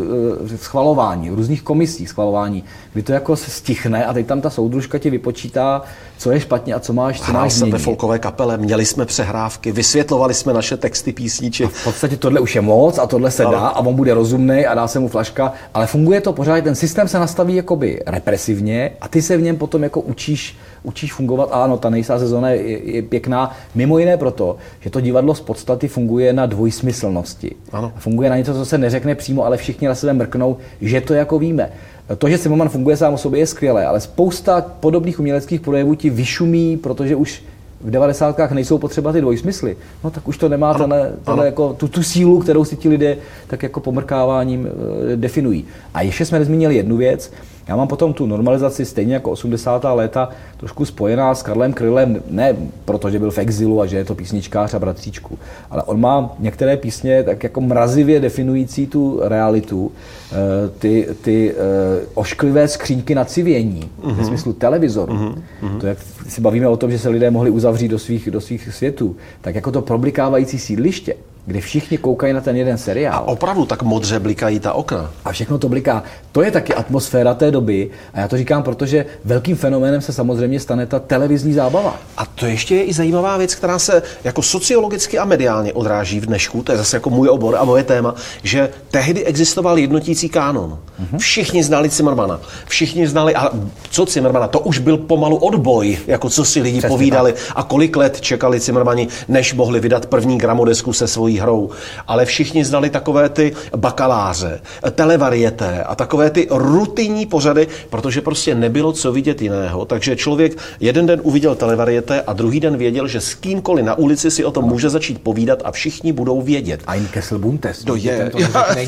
schvalování, 0.56 1.30
různých 1.30 1.62
komisí 1.62 2.06
schvalování, 2.06 2.64
kdy 2.92 3.02
to 3.02 3.12
jako 3.12 3.36
se 3.36 3.50
stichne 3.50 4.05
a 4.06 4.12
teď 4.12 4.26
tam 4.26 4.40
ta 4.40 4.50
soudružka 4.50 4.98
ti 4.98 5.10
vypočítá, 5.10 5.82
co 6.18 6.30
je 6.30 6.40
špatně 6.40 6.74
a 6.74 6.80
co 6.80 6.92
máš, 6.92 7.20
co 7.20 7.32
máš 7.32 7.62
ve 7.62 7.78
folkové 7.78 8.18
kapele, 8.18 8.56
měli 8.56 8.84
jsme 8.84 9.06
přehrávky, 9.06 9.72
vysvětlovali 9.72 10.34
jsme 10.34 10.52
naše 10.52 10.76
texty 10.76 11.12
písniček. 11.12 11.70
v 11.70 11.84
podstatě 11.84 12.16
tohle 12.16 12.40
už 12.40 12.54
je 12.54 12.60
moc 12.60 12.98
a 12.98 13.06
tohle 13.06 13.30
se 13.30 13.42
dá 13.42 13.58
a 13.58 13.80
on 13.80 13.94
bude 13.94 14.14
rozumný 14.14 14.66
a 14.66 14.74
dá 14.74 14.88
se 14.88 14.98
mu 14.98 15.08
flaška, 15.08 15.52
ale 15.74 15.86
funguje 15.86 16.20
to 16.20 16.32
pořád, 16.32 16.64
ten 16.64 16.74
systém 16.74 17.08
se 17.08 17.18
nastaví 17.18 17.54
jakoby 17.54 18.02
represivně 18.06 18.90
a 19.00 19.08
ty 19.08 19.22
se 19.22 19.36
v 19.36 19.42
něm 19.42 19.56
potom 19.56 19.82
jako 19.82 20.00
učíš, 20.00 20.56
učíš 20.82 21.12
fungovat. 21.12 21.48
A 21.52 21.64
ano, 21.64 21.78
ta 21.78 21.90
nejistá 21.90 22.18
sezóna 22.18 22.50
je, 22.50 22.94
je 22.96 23.02
pěkná, 23.02 23.56
mimo 23.74 23.98
jiné 23.98 24.16
proto, 24.16 24.56
že 24.80 24.90
to 24.90 25.00
divadlo 25.00 25.34
z 25.34 25.40
podstaty 25.40 25.88
funguje 25.88 26.32
na 26.32 26.46
dvojsmyslnosti. 26.46 27.54
Ano. 27.72 27.92
Funguje 27.96 28.30
na 28.30 28.36
něco, 28.36 28.54
co 28.54 28.64
se 28.64 28.78
neřekne 28.78 29.14
přímo, 29.14 29.44
ale 29.44 29.56
všichni 29.56 29.88
na 29.88 29.94
sebe 29.94 30.12
mrknou, 30.12 30.56
že 30.80 31.00
to 31.00 31.14
jako 31.14 31.38
víme. 31.38 31.72
To, 32.18 32.28
že 32.28 32.38
Zimmerman 32.38 32.68
funguje 32.68 32.96
sám 32.96 33.14
o 33.14 33.18
sobě, 33.18 33.40
je 33.40 33.46
skvělé, 33.46 33.86
ale 33.86 34.00
spousta 34.00 34.60
podobných 34.80 35.20
uměleckých 35.20 35.60
projevů 35.60 35.94
ti 35.94 36.10
vyšumí, 36.10 36.76
protože 36.76 37.16
už 37.16 37.42
v 37.80 37.90
devadesátkách 37.90 38.52
nejsou 38.52 38.78
potřeba 38.78 39.12
ty 39.12 39.20
dvojsmysly, 39.20 39.76
no 40.04 40.10
tak 40.10 40.28
už 40.28 40.38
to 40.38 40.48
nemá 40.48 40.70
ano, 40.70 40.78
tenhle, 40.78 41.12
tenhle 41.24 41.46
jako 41.46 41.72
tu, 41.72 41.88
tu 41.88 42.02
sílu, 42.02 42.40
kterou 42.40 42.64
si 42.64 42.76
ti 42.76 42.88
lidé 42.88 43.16
tak 43.46 43.62
jako 43.62 43.80
pomrkáváním 43.80 44.68
e, 45.12 45.16
definují. 45.16 45.64
A 45.94 46.02
ještě 46.02 46.24
jsme 46.24 46.38
nezmínili 46.38 46.76
jednu 46.76 46.96
věc, 46.96 47.32
já 47.68 47.76
mám 47.76 47.88
potom 47.88 48.12
tu 48.12 48.26
normalizaci 48.26 48.84
stejně 48.84 49.14
jako 49.14 49.30
80. 49.30 49.84
léta 49.84 50.28
trošku 50.56 50.84
spojená 50.84 51.34
s 51.34 51.42
Karlem 51.42 51.72
Krylem, 51.72 52.22
ne 52.30 52.56
proto, 52.84 53.10
že 53.10 53.18
byl 53.18 53.30
v 53.30 53.38
exilu 53.38 53.80
a 53.80 53.86
že 53.86 53.96
je 53.96 54.04
to 54.04 54.14
písničkář 54.14 54.74
a 54.74 54.78
bratříčku, 54.78 55.38
ale 55.70 55.82
on 55.82 56.00
má 56.00 56.34
některé 56.38 56.76
písně 56.76 57.22
tak 57.22 57.42
jako 57.42 57.60
mrazivě 57.60 58.20
definující 58.20 58.86
tu 58.86 59.20
realitu, 59.22 59.92
eh, 60.32 60.36
ty, 60.78 61.08
ty 61.22 61.54
eh, 61.54 62.06
ošklivé 62.14 62.68
skřínky 62.68 63.14
na 63.14 63.24
civění, 63.24 63.90
uh-huh. 64.02 64.14
v 64.14 64.16
mhm. 64.16 64.26
smyslu 64.26 64.52
televizoru. 64.52 65.12
Uh-huh. 65.12 65.78
To, 65.80 65.86
jak 65.86 65.98
si 66.28 66.40
bavíme 66.40 66.68
o 66.68 66.76
tom, 66.76 66.90
že 66.90 66.98
se 66.98 67.08
lidé 67.08 67.30
mohli 67.30 67.50
uzavřít 67.50 67.88
do 67.88 67.98
svých, 67.98 68.30
do 68.30 68.40
svých 68.40 68.74
světů, 68.74 69.16
tak 69.40 69.54
jako 69.54 69.72
to 69.72 69.82
problikávající 69.82 70.58
sídliště, 70.58 71.14
kde 71.46 71.60
všichni 71.60 71.98
koukají 71.98 72.32
na 72.32 72.40
ten 72.40 72.56
jeden 72.56 72.78
seriál. 72.78 73.14
A 73.14 73.20
opravdu 73.20 73.66
tak 73.66 73.82
modře 73.82 74.20
blikají 74.20 74.60
ta 74.60 74.72
okna. 74.72 75.10
A 75.24 75.32
všechno 75.32 75.58
to 75.58 75.68
bliká. 75.68 76.02
To 76.32 76.42
je 76.42 76.50
taky 76.50 76.74
atmosféra 76.74 77.34
té 77.34 77.50
doby. 77.50 77.90
A 78.14 78.20
já 78.20 78.28
to 78.28 78.36
říkám, 78.36 78.62
protože 78.62 79.06
velkým 79.24 79.56
fenoménem 79.56 80.00
se 80.00 80.12
samozřejmě 80.12 80.60
stane 80.60 80.86
ta 80.86 80.98
televizní 80.98 81.52
zábava. 81.52 81.96
A 82.16 82.26
to 82.26 82.46
ještě 82.46 82.74
je 82.76 82.84
i 82.84 82.92
zajímavá 82.92 83.36
věc, 83.36 83.54
která 83.54 83.78
se 83.78 84.02
jako 84.24 84.42
sociologicky 84.42 85.18
a 85.18 85.24
mediálně 85.24 85.72
odráží 85.72 86.20
v 86.20 86.26
dnešku, 86.26 86.62
to 86.62 86.72
je 86.72 86.78
zase 86.78 86.96
jako 86.96 87.10
můj 87.10 87.28
obor 87.28 87.56
a 87.56 87.64
moje 87.64 87.84
téma, 87.84 88.14
že 88.42 88.68
tehdy 88.90 89.24
existoval 89.24 89.78
jednotící 89.78 90.28
kánon. 90.28 90.70
Mm-hmm. 91.00 91.18
Všichni 91.18 91.62
znali 91.62 91.88
Zimmermana, 91.88 92.40
všichni 92.66 93.08
znali, 93.08 93.34
a 93.34 93.50
co 93.90 94.04
Zimmermana, 94.04 94.48
to 94.48 94.60
už 94.60 94.78
byl 94.78 94.96
pomalu 94.96 95.36
odboj, 95.36 95.98
jako 96.06 96.30
co 96.30 96.44
si 96.44 96.60
lidi 96.60 96.78
Přesně 96.78 96.88
povídali 96.88 97.32
tak. 97.32 97.42
a 97.56 97.62
kolik 97.62 97.96
let 97.96 98.20
čekali 98.20 98.60
Zimmermani, 98.60 99.08
než 99.28 99.54
mohli 99.54 99.80
vydat 99.80 100.06
první 100.06 100.38
gramodesku 100.38 100.92
se 100.92 101.08
svojí 101.08 101.35
hrou. 101.38 101.70
Ale 102.06 102.24
všichni 102.24 102.64
znali 102.64 102.90
takové 102.90 103.28
ty 103.28 103.52
bakaláře, 103.76 104.60
televarieté 104.90 105.82
a 105.82 105.94
takové 105.94 106.30
ty 106.30 106.48
rutinní 106.50 107.26
pořady, 107.26 107.68
protože 107.90 108.20
prostě 108.20 108.54
nebylo 108.54 108.92
co 108.92 109.12
vidět 109.12 109.42
jiného. 109.42 109.84
Takže 109.84 110.16
člověk 110.16 110.58
jeden 110.80 111.06
den 111.06 111.20
uviděl 111.22 111.54
televarieté 111.54 112.22
a 112.26 112.32
druhý 112.32 112.60
den 112.60 112.76
věděl, 112.76 113.08
že 113.08 113.20
s 113.20 113.34
kýmkoliv 113.34 113.84
na 113.84 113.94
ulici 113.94 114.30
si 114.30 114.44
o 114.44 114.50
tom 114.50 114.64
může 114.64 114.90
začít 114.90 115.22
povídat 115.22 115.62
a 115.64 115.70
všichni 115.70 116.12
budou 116.12 116.42
vědět. 116.42 116.80
Ein 116.86 117.06
Kessel 117.06 117.38
Buntes. 117.38 117.84
To 117.84 117.96
je. 117.96 118.30
To 118.30 118.38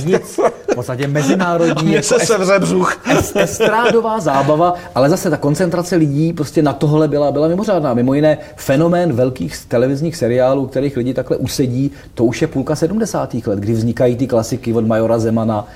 nic. 0.04 0.40
V 0.70 0.74
podstatě 0.74 1.08
mezinárodní. 1.08 1.92
Jako 1.92 2.06
se 2.06 2.18
sevře 2.20 2.58
břuch. 2.58 3.02
Estrádová 3.34 4.20
zábava, 4.20 4.74
ale 4.94 5.10
zase 5.10 5.30
ta 5.30 5.36
koncentrace 5.36 5.96
lidí 5.96 6.32
prostě 6.32 6.62
na 6.62 6.72
tohle 6.72 7.08
byla, 7.08 7.32
byla 7.32 7.48
mimořádná. 7.48 7.94
Mimo 7.94 8.14
jiné 8.14 8.38
fenomén 8.56 9.12
velkých 9.12 9.56
televizních 9.68 10.16
seriálů, 10.16 10.66
kterých 10.66 10.96
lidi 10.96 11.14
takhle 11.14 11.36
usedí, 11.36 11.90
to 12.14 12.24
už 12.24 12.37
je 12.42 12.48
půlka 12.48 12.76
70. 12.76 13.34
let, 13.46 13.58
kdy 13.58 13.72
vznikají 13.72 14.16
ty 14.16 14.26
klasiky 14.26 14.72
od 14.72 14.86
Majora 14.86 15.18
Zemana 15.18 15.66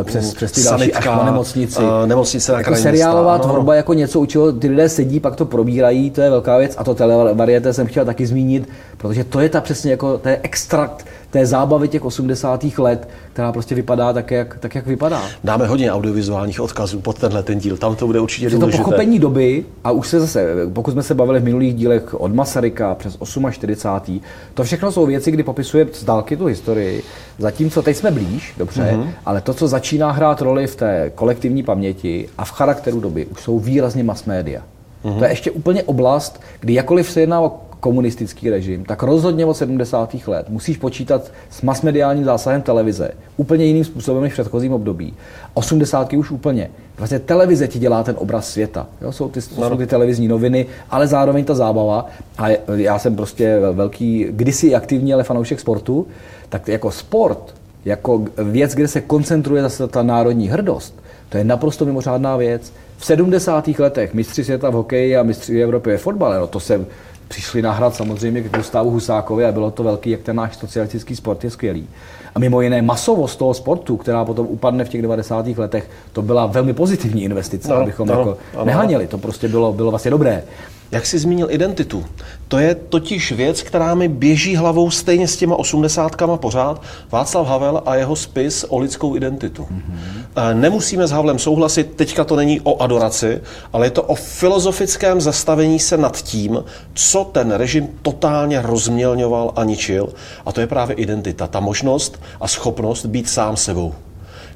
eh, 0.00 0.04
přes, 0.04 0.34
přes 0.34 0.52
ty 0.52 0.62
další 0.62 0.94
až 0.94 1.08
po 1.18 1.24
nemocnici. 1.24 1.82
Uh, 1.82 2.06
nemocnice 2.06 2.52
na 2.52 2.58
jako 2.58 2.74
seriálová 2.74 3.36
no. 3.36 3.44
tvorba 3.44 3.74
jako 3.74 3.94
něco, 3.94 4.20
u 4.20 4.26
čeho 4.26 4.52
ty 4.52 4.68
lidé 4.68 4.88
sedí, 4.88 5.20
pak 5.20 5.36
to 5.36 5.44
probírají, 5.44 6.10
to 6.10 6.20
je 6.20 6.30
velká 6.30 6.58
věc. 6.58 6.74
A 6.78 6.84
to 6.84 6.94
televarieté 6.94 7.72
jsem 7.72 7.86
chtěl 7.86 8.04
taky 8.04 8.26
zmínit, 8.26 8.68
protože 8.96 9.24
to 9.24 9.40
je 9.40 9.48
ta 9.48 9.60
přesně 9.60 9.90
jako, 9.90 10.18
to 10.18 10.28
je 10.28 10.40
extrakt 10.42 11.06
té 11.30 11.46
zábavy 11.46 11.88
těch 11.88 12.04
80. 12.04 12.64
let, 12.78 13.08
která 13.32 13.52
prostě 13.52 13.74
vypadá 13.74 14.12
tak, 14.12 14.30
jak, 14.30 14.58
tak, 14.58 14.74
jak 14.74 14.86
vypadá. 14.86 15.22
Dáme 15.44 15.66
hodně 15.66 15.92
audiovizuálních 15.92 16.60
odkazů 16.60 17.00
pod 17.00 17.18
tenhle 17.18 17.42
ten 17.42 17.58
díl, 17.58 17.76
tam 17.76 17.96
to 17.96 18.06
bude 18.06 18.20
určitě 18.20 18.46
je 18.46 18.50
důležité. 18.50 18.76
to 18.76 18.84
pochopení 18.84 19.18
doby, 19.18 19.64
a 19.84 19.90
už 19.90 20.08
se 20.08 20.20
zase, 20.20 20.54
pokud 20.72 20.90
jsme 20.90 21.02
se 21.02 21.14
bavili 21.14 21.40
v 21.40 21.44
minulých 21.44 21.74
dílech 21.74 22.14
od 22.20 22.34
Masaryka 22.34 22.94
přes 22.94 23.18
48. 23.50 24.20
To 24.54 24.64
všechno 24.64 24.92
jsou 24.92 25.06
věci, 25.06 25.30
kdy 25.30 25.42
popisuje 25.42 25.86
z 25.92 26.04
dálky 26.04 26.36
tu 26.36 26.46
historii, 26.46 27.02
zatímco 27.38 27.82
teď 27.82 27.96
jsme 27.96 28.10
blíž, 28.10 28.54
dobře, 28.58 28.82
mm-hmm. 28.82 29.10
ale 29.26 29.40
to, 29.40 29.54
co 29.54 29.68
začíná 29.68 30.10
hrát 30.10 30.40
roli 30.40 30.66
v 30.66 30.76
té 30.76 31.12
kolektivní 31.14 31.62
paměti 31.62 32.28
a 32.38 32.44
v 32.44 32.50
charakteru 32.50 33.00
doby, 33.00 33.26
už 33.26 33.40
jsou 33.40 33.58
výrazně 33.58 34.04
mass 34.04 34.24
media. 34.24 34.62
Mm-hmm. 35.04 35.18
To 35.18 35.24
je 35.24 35.30
ještě 35.30 35.50
úplně 35.50 35.82
oblast, 35.82 36.40
kdy 36.60 36.74
jakkoliv 36.74 37.10
se 37.10 37.20
jedná 37.20 37.40
o 37.40 37.60
komunistický 37.80 38.50
režim, 38.50 38.84
tak 38.84 39.02
rozhodně 39.02 39.46
od 39.46 39.54
70. 39.54 40.14
let 40.26 40.48
musíš 40.48 40.76
počítat 40.76 41.32
s 41.50 41.62
masmediálním 41.62 42.24
zásahem 42.24 42.62
televize 42.62 43.10
úplně 43.36 43.64
jiným 43.64 43.84
způsobem 43.84 44.22
než 44.22 44.32
v 44.32 44.34
předchozím 44.34 44.72
období. 44.72 45.14
80. 45.54 46.12
už 46.12 46.30
úplně. 46.30 46.70
Vlastně 46.98 47.18
televize 47.18 47.68
ti 47.68 47.78
dělá 47.78 48.02
ten 48.02 48.14
obraz 48.18 48.50
světa. 48.50 48.86
Jo? 49.00 49.12
Jsou, 49.12 49.28
ty, 49.28 49.42
jsou 49.42 49.76
ty 49.76 49.86
televizní 49.86 50.28
noviny, 50.28 50.66
ale 50.90 51.06
zároveň 51.06 51.44
ta 51.44 51.54
zábava. 51.54 52.06
A 52.38 52.48
já 52.76 52.98
jsem 52.98 53.16
prostě 53.16 53.58
velký, 53.72 54.26
kdysi 54.30 54.74
aktivní, 54.74 55.14
ale 55.14 55.24
fanoušek 55.24 55.60
sportu, 55.60 56.06
tak 56.48 56.68
jako 56.68 56.90
sport, 56.90 57.54
jako 57.84 58.24
věc, 58.36 58.74
kde 58.74 58.88
se 58.88 59.00
koncentruje 59.00 59.62
zase 59.62 59.88
ta 59.88 60.02
národní 60.02 60.48
hrdost, 60.48 61.02
to 61.28 61.38
je 61.38 61.44
naprosto 61.44 61.84
mimořádná 61.84 62.36
věc. 62.36 62.72
V 62.96 63.06
70. 63.06 63.68
letech 63.68 64.14
mistři 64.14 64.44
světa 64.44 64.70
v 64.70 64.74
hokeji 64.74 65.16
a 65.16 65.22
mistři 65.22 65.62
Evropy 65.62 65.90
ve 65.90 65.98
fotbale, 65.98 66.38
no 66.38 66.46
to 66.46 66.60
se 66.60 66.86
přišli 67.30 67.62
nahrát 67.62 67.94
samozřejmě 67.94 68.42
k 68.42 68.56
Gustavu 68.56 68.90
Husákovi 68.90 69.44
a 69.44 69.52
bylo 69.52 69.70
to 69.70 69.82
velký, 69.82 70.10
jak 70.10 70.20
ten 70.20 70.36
náš 70.36 70.56
socialistický 70.56 71.16
sport 71.16 71.44
je 71.44 71.50
skvělý. 71.50 71.88
A 72.34 72.38
mimo 72.38 72.60
jiné 72.60 72.82
masovost 72.82 73.38
toho 73.38 73.54
sportu, 73.54 73.96
která 73.96 74.24
potom 74.24 74.46
upadne 74.46 74.84
v 74.84 74.88
těch 74.88 75.02
90. 75.02 75.46
letech, 75.46 75.90
to 76.12 76.22
byla 76.22 76.46
velmi 76.46 76.72
pozitivní 76.72 77.24
investice, 77.24 77.68
no, 77.68 77.76
abychom 77.76 78.08
no, 78.08 78.18
jako 78.18 78.36
no, 78.56 78.64
nehanili. 78.64 79.06
To 79.06 79.18
prostě 79.18 79.48
bylo, 79.48 79.72
bylo 79.72 79.90
vlastně 79.90 80.10
dobré. 80.10 80.42
Jak 80.92 81.06
jsi 81.06 81.18
zmínil 81.18 81.50
identitu, 81.50 82.06
to 82.48 82.58
je 82.58 82.74
totiž 82.74 83.32
věc, 83.32 83.62
která 83.62 83.94
mi 83.94 84.08
běží 84.08 84.56
hlavou 84.56 84.90
stejně 84.90 85.28
s 85.28 85.36
těma 85.36 85.56
osmdesátkama 85.56 86.36
pořád. 86.36 86.82
Václav 87.10 87.46
Havel 87.46 87.82
a 87.86 87.94
jeho 87.94 88.16
spis 88.16 88.64
o 88.68 88.78
lidskou 88.78 89.16
identitu. 89.16 89.62
Mm-hmm. 89.62 90.60
Nemusíme 90.60 91.06
s 91.06 91.10
Havlem 91.10 91.38
souhlasit, 91.38 91.94
teďka 91.96 92.24
to 92.24 92.36
není 92.36 92.60
o 92.60 92.82
adoraci, 92.82 93.40
ale 93.72 93.86
je 93.86 93.90
to 93.90 94.02
o 94.02 94.14
filozofickém 94.14 95.20
zastavení 95.20 95.78
se 95.78 95.96
nad 95.96 96.22
tím, 96.22 96.64
co 96.94 97.24
ten 97.24 97.52
režim 97.52 97.88
totálně 98.02 98.62
rozmělňoval 98.62 99.52
a 99.56 99.64
ničil. 99.64 100.08
A 100.46 100.52
to 100.52 100.60
je 100.60 100.66
právě 100.66 100.96
identita, 100.96 101.46
ta 101.46 101.60
možnost 101.60 102.20
a 102.40 102.48
schopnost 102.48 103.06
být 103.06 103.28
sám 103.28 103.56
sebou. 103.56 103.94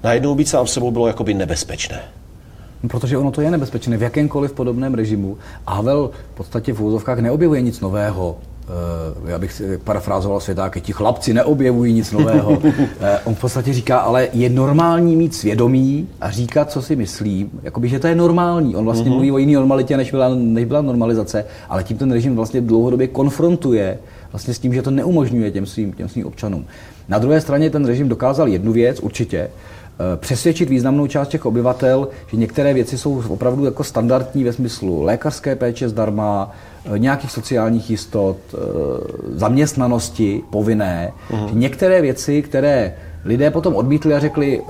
Najednou 0.04 0.34
být 0.34 0.48
sám 0.48 0.66
sebou 0.66 0.90
bylo 0.90 1.06
jakoby 1.06 1.34
nebezpečné. 1.34 2.02
No, 2.84 2.88
protože 2.88 3.18
ono 3.18 3.30
to 3.30 3.40
je 3.40 3.50
nebezpečné 3.50 3.96
v 3.96 4.02
jakémkoliv 4.02 4.52
podobném 4.52 4.94
režimu. 4.94 5.38
Havel 5.68 6.10
v 6.34 6.36
podstatě 6.36 6.72
v 6.72 6.80
úzovkách 6.80 7.18
neobjevuje 7.18 7.62
nic 7.62 7.80
nového. 7.80 8.36
Uh, 9.20 9.30
já 9.30 9.38
bych 9.38 9.62
parafrázoval 9.84 10.40
světáky, 10.40 10.80
ti 10.80 10.92
chlapci 10.92 11.34
neobjevují 11.34 11.92
nic 11.92 12.12
nového. 12.12 12.50
uh, 12.50 12.60
on 13.24 13.34
v 13.34 13.40
podstatě 13.40 13.72
říká, 13.72 13.98
ale 13.98 14.28
je 14.32 14.50
normální 14.50 15.16
mít 15.16 15.34
svědomí 15.34 16.08
a 16.20 16.30
říkat, 16.30 16.70
co 16.70 16.82
si 16.82 16.96
myslím, 16.96 17.50
jakoby, 17.62 17.88
že 17.88 17.98
to 17.98 18.06
je 18.06 18.14
normální. 18.14 18.76
On 18.76 18.84
vlastně 18.84 19.04
mm-hmm. 19.04 19.14
mluví 19.14 19.32
o 19.32 19.38
jiné 19.38 19.52
normalitě, 19.52 19.96
než 19.96 20.10
byla, 20.10 20.34
než 20.34 20.64
byla 20.64 20.82
normalizace, 20.82 21.44
ale 21.68 21.84
tím 21.84 21.96
ten 21.96 22.12
režim 22.12 22.36
vlastně 22.36 22.60
dlouhodobě 22.60 23.06
konfrontuje 23.06 23.98
vlastně 24.32 24.54
s 24.54 24.58
tím, 24.58 24.74
že 24.74 24.82
to 24.82 24.90
neumožňuje 24.90 25.50
těm 25.50 25.66
svým, 25.66 25.92
těm 25.92 26.08
svým 26.08 26.26
občanům. 26.26 26.64
Na 27.08 27.18
druhé 27.18 27.40
straně 27.40 27.70
ten 27.70 27.86
režim 27.86 28.08
dokázal 28.08 28.48
jednu 28.48 28.72
věc 28.72 29.00
určitě, 29.00 29.48
Eh, 29.48 29.73
přesvědčit 30.16 30.68
významnou 30.68 31.06
část 31.06 31.28
těch 31.28 31.46
obyvatel, 31.46 32.08
že 32.26 32.36
některé 32.36 32.74
věci 32.74 32.98
jsou 32.98 33.22
opravdu 33.28 33.64
jako 33.64 33.84
standardní 33.84 34.44
ve 34.44 34.52
smyslu 34.52 35.02
lékařské 35.02 35.56
péče 35.56 35.88
zdarma, 35.88 36.50
eh, 36.94 36.98
nějakých 36.98 37.30
sociálních 37.30 37.90
jistot, 37.90 38.36
eh, 38.54 38.58
zaměstnanosti 39.34 40.42
povinné. 40.50 41.12
Uh-huh. 41.30 41.48
Že 41.48 41.54
některé 41.54 42.02
věci, 42.02 42.42
které 42.42 42.94
lidé 43.24 43.50
potom 43.50 43.76
odmítli 43.76 44.14
a 44.14 44.20
řekli, 44.20 44.62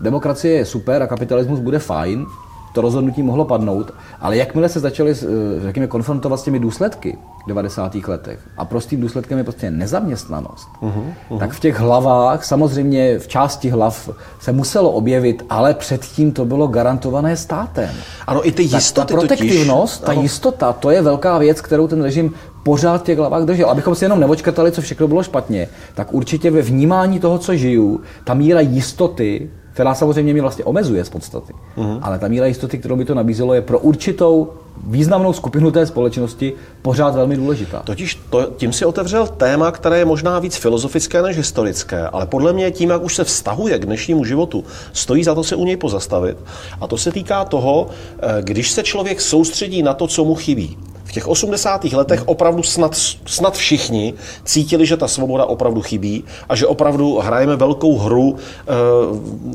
demokracie 0.00 0.54
je 0.54 0.64
super 0.64 1.02
a 1.02 1.06
kapitalismus 1.06 1.60
bude 1.60 1.78
fajn, 1.78 2.26
to 2.74 2.80
rozhodnutí 2.80 3.22
mohlo 3.22 3.44
padnout, 3.44 3.94
ale 4.20 4.36
jakmile 4.36 4.68
se 4.68 4.80
začali, 4.80 5.14
řekněme, 5.62 5.86
konfrontovat 5.86 6.40
s 6.40 6.42
těmi 6.42 6.58
důsledky 6.58 7.18
90. 7.48 7.94
letech 7.94 8.38
a 8.56 8.64
prostým 8.64 9.00
důsledkem 9.00 9.38
je 9.38 9.44
prostě 9.44 9.70
nezaměstnanost, 9.70 10.68
uh-huh, 10.82 10.92
uh-huh. 11.30 11.38
tak 11.38 11.52
v 11.52 11.60
těch 11.60 11.80
hlavách, 11.80 12.44
samozřejmě 12.44 13.18
v 13.18 13.28
části 13.28 13.70
hlav 13.70 14.10
se 14.40 14.52
muselo 14.52 14.90
objevit, 14.90 15.44
ale 15.50 15.74
předtím 15.74 16.32
to 16.32 16.44
bylo 16.44 16.66
garantované 16.66 17.36
státem. 17.36 17.90
Ano, 18.26 18.48
i 18.48 18.52
ty 18.52 18.62
jistoty 18.62 18.94
ta, 18.94 19.04
ta 19.04 19.20
protektivnost, 19.20 20.00
totiž, 20.00 20.16
ta 20.16 20.22
jistota, 20.22 20.72
to 20.72 20.90
je 20.90 21.02
velká 21.02 21.38
věc, 21.38 21.60
kterou 21.60 21.88
ten 21.88 22.02
režim 22.02 22.34
pořád 22.62 23.00
v 23.00 23.04
těch 23.04 23.18
hlavách 23.18 23.42
držel. 23.42 23.70
Abychom 23.70 23.94
si 23.94 24.04
jenom 24.04 24.20
neočkatali, 24.20 24.72
co 24.72 24.80
všechno 24.80 25.08
bylo 25.08 25.22
špatně, 25.22 25.68
tak 25.94 26.14
určitě 26.14 26.50
ve 26.50 26.62
vnímání 26.62 27.20
toho, 27.20 27.38
co 27.38 27.56
žiju, 27.56 28.00
ta 28.24 28.34
míra 28.34 28.60
jistoty 28.60 29.50
která 29.78 29.94
samozřejmě 29.94 30.32
mě 30.32 30.42
vlastně 30.42 30.64
omezuje 30.64 31.04
z 31.04 31.08
podstaty. 31.08 31.52
Uh-huh. 31.76 31.98
Ale 32.02 32.18
ta 32.18 32.28
míra 32.28 32.46
jistoty, 32.46 32.78
kterou 32.78 32.96
by 32.96 33.04
to 33.04 33.14
nabízelo, 33.14 33.54
je 33.54 33.62
pro 33.62 33.78
určitou 33.78 34.50
významnou 34.86 35.32
skupinu 35.32 35.70
té 35.70 35.86
společnosti 35.86 36.52
pořád 36.82 37.14
velmi 37.14 37.36
důležitá. 37.36 37.82
Totiž 37.84 38.18
to, 38.30 38.50
tím 38.56 38.72
si 38.72 38.84
otevřel 38.84 39.26
téma, 39.26 39.70
které 39.70 39.98
je 39.98 40.04
možná 40.04 40.38
víc 40.38 40.56
filozofické 40.56 41.22
než 41.22 41.36
historické, 41.36 42.08
ale 42.08 42.26
podle 42.26 42.52
mě 42.52 42.70
tím, 42.70 42.90
jak 42.90 43.02
už 43.02 43.14
se 43.14 43.24
vztahuje 43.24 43.78
k 43.78 43.86
dnešnímu 43.86 44.24
životu, 44.24 44.64
stojí 44.92 45.24
za 45.24 45.34
to 45.34 45.44
se 45.44 45.56
u 45.56 45.64
něj 45.64 45.76
pozastavit. 45.76 46.36
A 46.80 46.86
to 46.86 46.98
se 46.98 47.12
týká 47.12 47.44
toho, 47.44 47.86
eh, 48.18 48.42
když 48.42 48.70
se 48.70 48.82
člověk 48.82 49.20
soustředí 49.20 49.82
na 49.82 49.94
to, 49.94 50.06
co 50.06 50.24
mu 50.24 50.34
chybí 50.34 50.76
v 51.08 51.12
těch 51.12 51.28
80. 51.28 51.84
letech 51.84 52.28
opravdu 52.28 52.62
snad, 52.62 52.94
snad 53.26 53.56
všichni 53.56 54.14
cítili, 54.44 54.86
že 54.86 54.96
ta 54.96 55.08
svoboda 55.08 55.44
opravdu 55.44 55.82
chybí 55.82 56.24
a 56.48 56.56
že 56.56 56.66
opravdu 56.66 57.18
hrajeme 57.18 57.56
velkou 57.56 57.98
hru 57.98 58.36
e, 58.36 58.72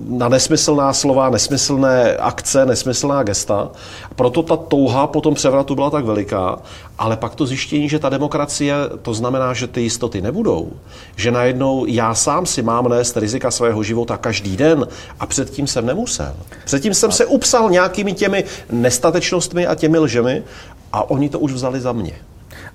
na 0.10 0.30
nesmyslná 0.30 0.94
slova, 0.94 1.30
nesmyslné 1.30 2.18
akce, 2.18 2.66
nesmyslná 2.66 3.24
gesta. 3.24 3.70
Proto 4.16 4.44
ta 4.44 4.58
touha 4.58 5.08
po 5.08 5.22
tom 5.22 5.34
převratu 5.34 5.76
byla 5.76 5.90
tak 5.90 6.06
veliká, 6.06 6.60
ale 6.98 7.18
pak 7.18 7.36
to 7.36 7.46
zjištění, 7.46 7.90
že 7.90 8.00
ta 8.00 8.10
demokracie, 8.10 8.74
to 9.02 9.14
znamená, 9.14 9.54
že 9.54 9.68
ty 9.68 9.82
jistoty 9.82 10.22
nebudou, 10.22 10.72
že 11.16 11.32
najednou 11.32 11.86
já 11.86 12.16
sám 12.16 12.46
si 12.46 12.62
mám 12.62 12.90
nést 12.90 13.18
rizika 13.18 13.52
svého 13.52 13.84
života 13.84 14.18
každý 14.18 14.58
den 14.58 14.88
a 15.20 15.26
předtím 15.26 15.68
jsem 15.68 15.86
nemusel. 15.86 16.34
Předtím 16.66 16.94
jsem 16.94 17.12
se 17.12 17.26
upsal 17.26 17.70
nějakými 17.70 18.14
těmi 18.14 18.44
nestatečnostmi 18.72 19.68
a 19.68 19.76
těmi 19.76 20.00
lžemi 20.00 20.44
a 20.94 21.10
oni 21.10 21.30
to 21.30 21.40
už 21.40 21.54
vzali 21.54 21.82
za 21.82 21.92
mě. 21.92 22.14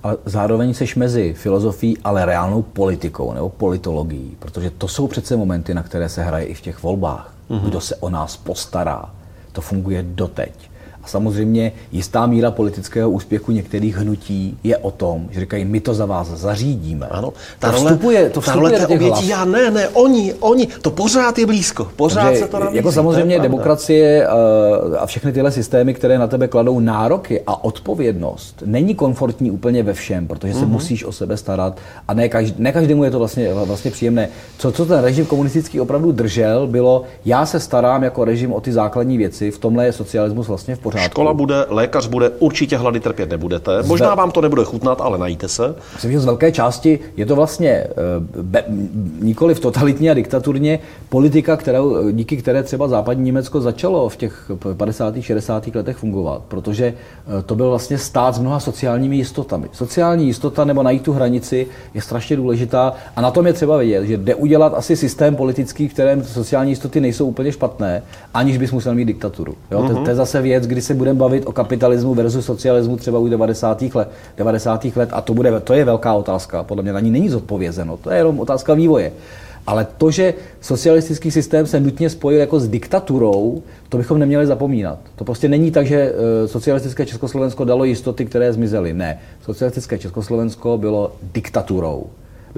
A 0.02 0.10
zároveň 0.24 0.74
seš 0.74 0.96
mezi 0.96 1.34
filozofií, 1.34 1.98
ale 2.04 2.26
reálnou 2.26 2.62
politikou 2.62 3.32
nebo 3.32 3.48
politologií, 3.48 4.36
protože 4.38 4.70
to 4.70 4.88
jsou 4.88 5.06
přece 5.06 5.36
momenty, 5.36 5.74
na 5.74 5.82
které 5.82 6.08
se 6.08 6.22
hraje 6.22 6.44
i 6.44 6.54
v 6.54 6.60
těch 6.60 6.82
volbách. 6.82 7.34
Mm-hmm. 7.50 7.60
Kdo 7.60 7.80
se 7.80 7.96
o 7.96 8.10
nás 8.10 8.36
postará. 8.36 9.10
To 9.52 9.60
funguje 9.60 10.02
doteď 10.02 10.67
samozřejmě 11.08 11.72
jistá 11.92 12.26
míra 12.26 12.50
politického 12.50 13.10
úspěchu 13.10 13.52
některých 13.52 13.96
hnutí 13.96 14.58
je 14.64 14.76
o 14.76 14.90
tom, 14.90 15.28
že 15.30 15.40
říkají, 15.40 15.64
my 15.64 15.80
to 15.80 15.94
za 15.94 16.06
vás 16.06 16.28
zařídíme. 16.28 17.06
Ano, 17.06 17.32
ta 17.58 17.72
to 17.72 17.76
vstupuje, 17.78 18.30
to 18.30 18.40
vstupuje 18.40 18.72
ta 18.72 18.86
role 18.86 18.96
obětí, 18.96 19.28
já 19.28 19.44
ne, 19.44 19.70
ne, 19.70 19.88
oni, 19.88 20.34
oni, 20.40 20.66
to 20.82 20.90
pořád 20.90 21.38
je 21.38 21.46
blízko, 21.46 21.88
pořád 21.96 22.22
Takže 22.24 22.40
se 22.40 22.48
to 22.48 22.58
nabízí. 22.58 22.76
Jako 22.76 22.92
samozřejmě 22.92 23.36
to 23.36 23.42
demokracie 23.42 24.26
eh, 24.26 24.98
a 24.98 25.06
všechny 25.06 25.32
tyhle 25.32 25.50
systémy, 25.50 25.94
které 25.94 26.18
na 26.18 26.26
tebe 26.26 26.48
kladou 26.48 26.80
nároky 26.80 27.42
a 27.46 27.64
odpovědnost, 27.64 28.62
není 28.66 28.94
komfortní 28.94 29.50
úplně 29.50 29.82
ve 29.82 29.92
všem, 29.92 30.26
protože 30.26 30.54
se 30.54 30.60
mm-hmm. 30.60 30.68
musíš 30.68 31.04
o 31.04 31.12
sebe 31.12 31.36
starat 31.36 31.78
a 32.08 32.14
ne, 32.14 32.28
každý, 32.28 32.54
ne 32.58 32.72
každému 32.72 33.04
je 33.04 33.10
to 33.10 33.18
vlastně, 33.18 33.54
vlastně 33.54 33.90
příjemné. 33.90 34.28
Co, 34.58 34.72
co 34.72 34.86
ten 34.86 34.98
režim 34.98 35.26
komunistický 35.26 35.80
opravdu 35.80 36.12
držel, 36.12 36.66
bylo, 36.66 37.02
já 37.24 37.46
se 37.46 37.60
starám 37.60 38.02
jako 38.02 38.24
režim 38.24 38.52
o 38.52 38.60
ty 38.60 38.72
základní 38.72 39.18
věci, 39.18 39.50
v 39.50 39.58
tomhle 39.58 39.84
je 39.84 39.92
socialismus 39.92 40.48
vlastně 40.48 40.76
v 40.76 40.78
pořádku 40.78 40.97
pořádku. 40.98 41.14
Škola 41.14 41.34
bude, 41.34 41.66
lékař 41.68 42.06
bude, 42.06 42.30
určitě 42.38 42.76
hlady 42.76 43.00
trpět 43.00 43.30
nebudete. 43.30 43.82
Možná 43.82 44.14
vám 44.14 44.30
to 44.30 44.40
nebude 44.40 44.64
chutnat, 44.64 45.00
ale 45.00 45.18
najíte 45.18 45.48
se. 45.48 45.74
Myslím, 45.94 46.12
že 46.12 46.20
z 46.20 46.24
velké 46.24 46.52
části 46.52 46.98
je 47.16 47.26
to 47.26 47.36
vlastně 47.36 47.70
eh, 47.70 47.86
be, 48.42 48.64
nikoli 49.20 49.54
v 49.54 49.60
totalitně 49.60 50.10
a 50.10 50.14
diktaturně 50.14 50.78
politika, 51.08 51.56
kterou, 51.56 52.10
díky 52.10 52.36
které 52.36 52.62
třeba 52.62 52.88
západní 52.88 53.24
Německo 53.24 53.60
začalo 53.60 54.08
v 54.08 54.16
těch 54.16 54.50
50. 54.76 55.14
60. 55.20 55.66
letech 55.74 55.96
fungovat, 55.96 56.42
protože 56.48 56.86
eh, 56.86 57.42
to 57.42 57.54
byl 57.54 57.68
vlastně 57.70 57.98
stát 57.98 58.34
s 58.34 58.38
mnoha 58.38 58.60
sociálními 58.60 59.16
jistotami. 59.16 59.68
Sociální 59.72 60.26
jistota 60.26 60.64
nebo 60.64 60.82
najít 60.82 61.02
tu 61.02 61.12
hranici 61.12 61.66
je 61.94 62.02
strašně 62.02 62.36
důležitá 62.36 62.92
a 63.16 63.20
na 63.20 63.30
tom 63.30 63.46
je 63.46 63.52
třeba 63.52 63.76
vědět, 63.76 64.04
že 64.06 64.16
jde 64.16 64.34
udělat 64.34 64.74
asi 64.76 64.96
systém 64.96 65.36
politický, 65.36 65.88
v 65.88 65.92
kterém 65.92 66.24
sociální 66.24 66.72
jistoty 66.72 67.00
nejsou 67.00 67.26
úplně 67.26 67.52
špatné, 67.52 68.02
aniž 68.34 68.58
bys 68.58 68.72
musel 68.72 68.94
mít 68.94 69.04
diktaturu. 69.04 69.54
Jo? 69.70 69.82
Mm-hmm. 69.82 69.94
To, 69.94 70.04
to 70.04 70.10
je 70.10 70.16
zase 70.16 70.42
věc, 70.42 70.66
kdy 70.66 70.77
kdy 70.78 70.82
se 70.82 70.94
budeme 70.94 71.18
bavit 71.18 71.46
o 71.46 71.52
kapitalismu 71.52 72.14
versus 72.14 72.44
socialismu 72.44 72.96
třeba 72.96 73.18
u 73.18 73.28
90. 73.28 73.82
let, 73.94 74.08
90. 74.36 74.84
let 74.96 75.08
a 75.12 75.20
to, 75.20 75.34
bude, 75.34 75.60
to 75.60 75.74
je 75.74 75.84
velká 75.84 76.14
otázka, 76.14 76.62
podle 76.62 76.82
mě 76.82 76.92
na 76.92 77.00
ní 77.00 77.10
není 77.10 77.28
zodpovězeno, 77.28 77.96
to 77.96 78.10
je 78.10 78.16
jenom 78.16 78.40
otázka 78.40 78.74
vývoje. 78.74 79.12
Ale 79.66 79.86
to, 79.98 80.10
že 80.10 80.34
socialistický 80.60 81.30
systém 81.30 81.66
se 81.66 81.80
nutně 81.80 82.10
spojil 82.10 82.40
jako 82.40 82.60
s 82.60 82.68
diktaturou, 82.68 83.62
to 83.88 83.96
bychom 83.96 84.18
neměli 84.18 84.46
zapomínat. 84.46 84.98
To 85.16 85.24
prostě 85.24 85.48
není 85.48 85.70
tak, 85.70 85.86
že 85.86 85.96
eh, 85.96 86.48
socialistické 86.48 87.06
Československo 87.06 87.64
dalo 87.64 87.84
jistoty, 87.84 88.24
které 88.24 88.52
zmizely. 88.52 88.94
Ne. 88.94 89.18
Socialistické 89.42 89.98
Československo 89.98 90.78
bylo 90.78 91.12
diktaturou. 91.34 92.06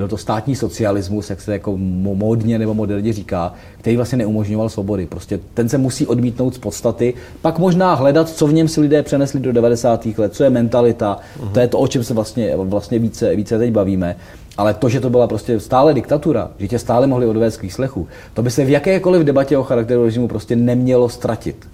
Byl 0.00 0.08
to 0.08 0.16
státní 0.16 0.56
socialismus, 0.56 1.30
jak 1.30 1.40
se 1.40 1.52
jako 1.52 1.76
módně 1.76 2.58
nebo 2.58 2.74
moderně 2.74 3.12
říká, 3.12 3.52
který 3.78 3.96
vlastně 3.96 4.18
neumožňoval 4.18 4.68
svobody. 4.68 5.06
Prostě 5.06 5.40
ten 5.54 5.68
se 5.68 5.78
musí 5.78 6.06
odmítnout 6.06 6.54
z 6.54 6.58
podstaty, 6.58 7.14
pak 7.42 7.58
možná 7.58 7.94
hledat, 7.94 8.28
co 8.28 8.46
v 8.46 8.52
něm 8.52 8.68
si 8.68 8.80
lidé 8.80 9.02
přenesli 9.02 9.40
do 9.40 9.52
90. 9.52 10.06
let, 10.18 10.34
co 10.34 10.44
je 10.44 10.50
mentalita, 10.50 11.18
uh-huh. 11.40 11.52
to 11.52 11.60
je 11.60 11.68
to, 11.68 11.78
o 11.78 11.88
čem 11.88 12.04
se 12.04 12.14
vlastně, 12.14 12.56
vlastně 12.56 12.98
více, 12.98 13.36
více 13.36 13.58
teď 13.58 13.72
bavíme. 13.72 14.16
Ale 14.56 14.74
to, 14.74 14.88
že 14.88 15.00
to 15.00 15.10
byla 15.10 15.26
prostě 15.26 15.60
stále 15.60 15.94
diktatura, 15.94 16.50
že 16.58 16.68
tě 16.68 16.78
stále 16.78 17.06
mohli 17.06 17.26
odvést 17.26 17.56
k 17.56 17.62
výslechu, 17.62 18.08
to 18.34 18.42
by 18.42 18.50
se 18.50 18.64
v 18.64 18.70
jakékoliv 18.70 19.22
debatě 19.22 19.58
o 19.58 19.62
charakteru 19.62 20.04
režimu 20.04 20.28
prostě 20.28 20.56
nemělo 20.56 21.08
ztratit. 21.08 21.66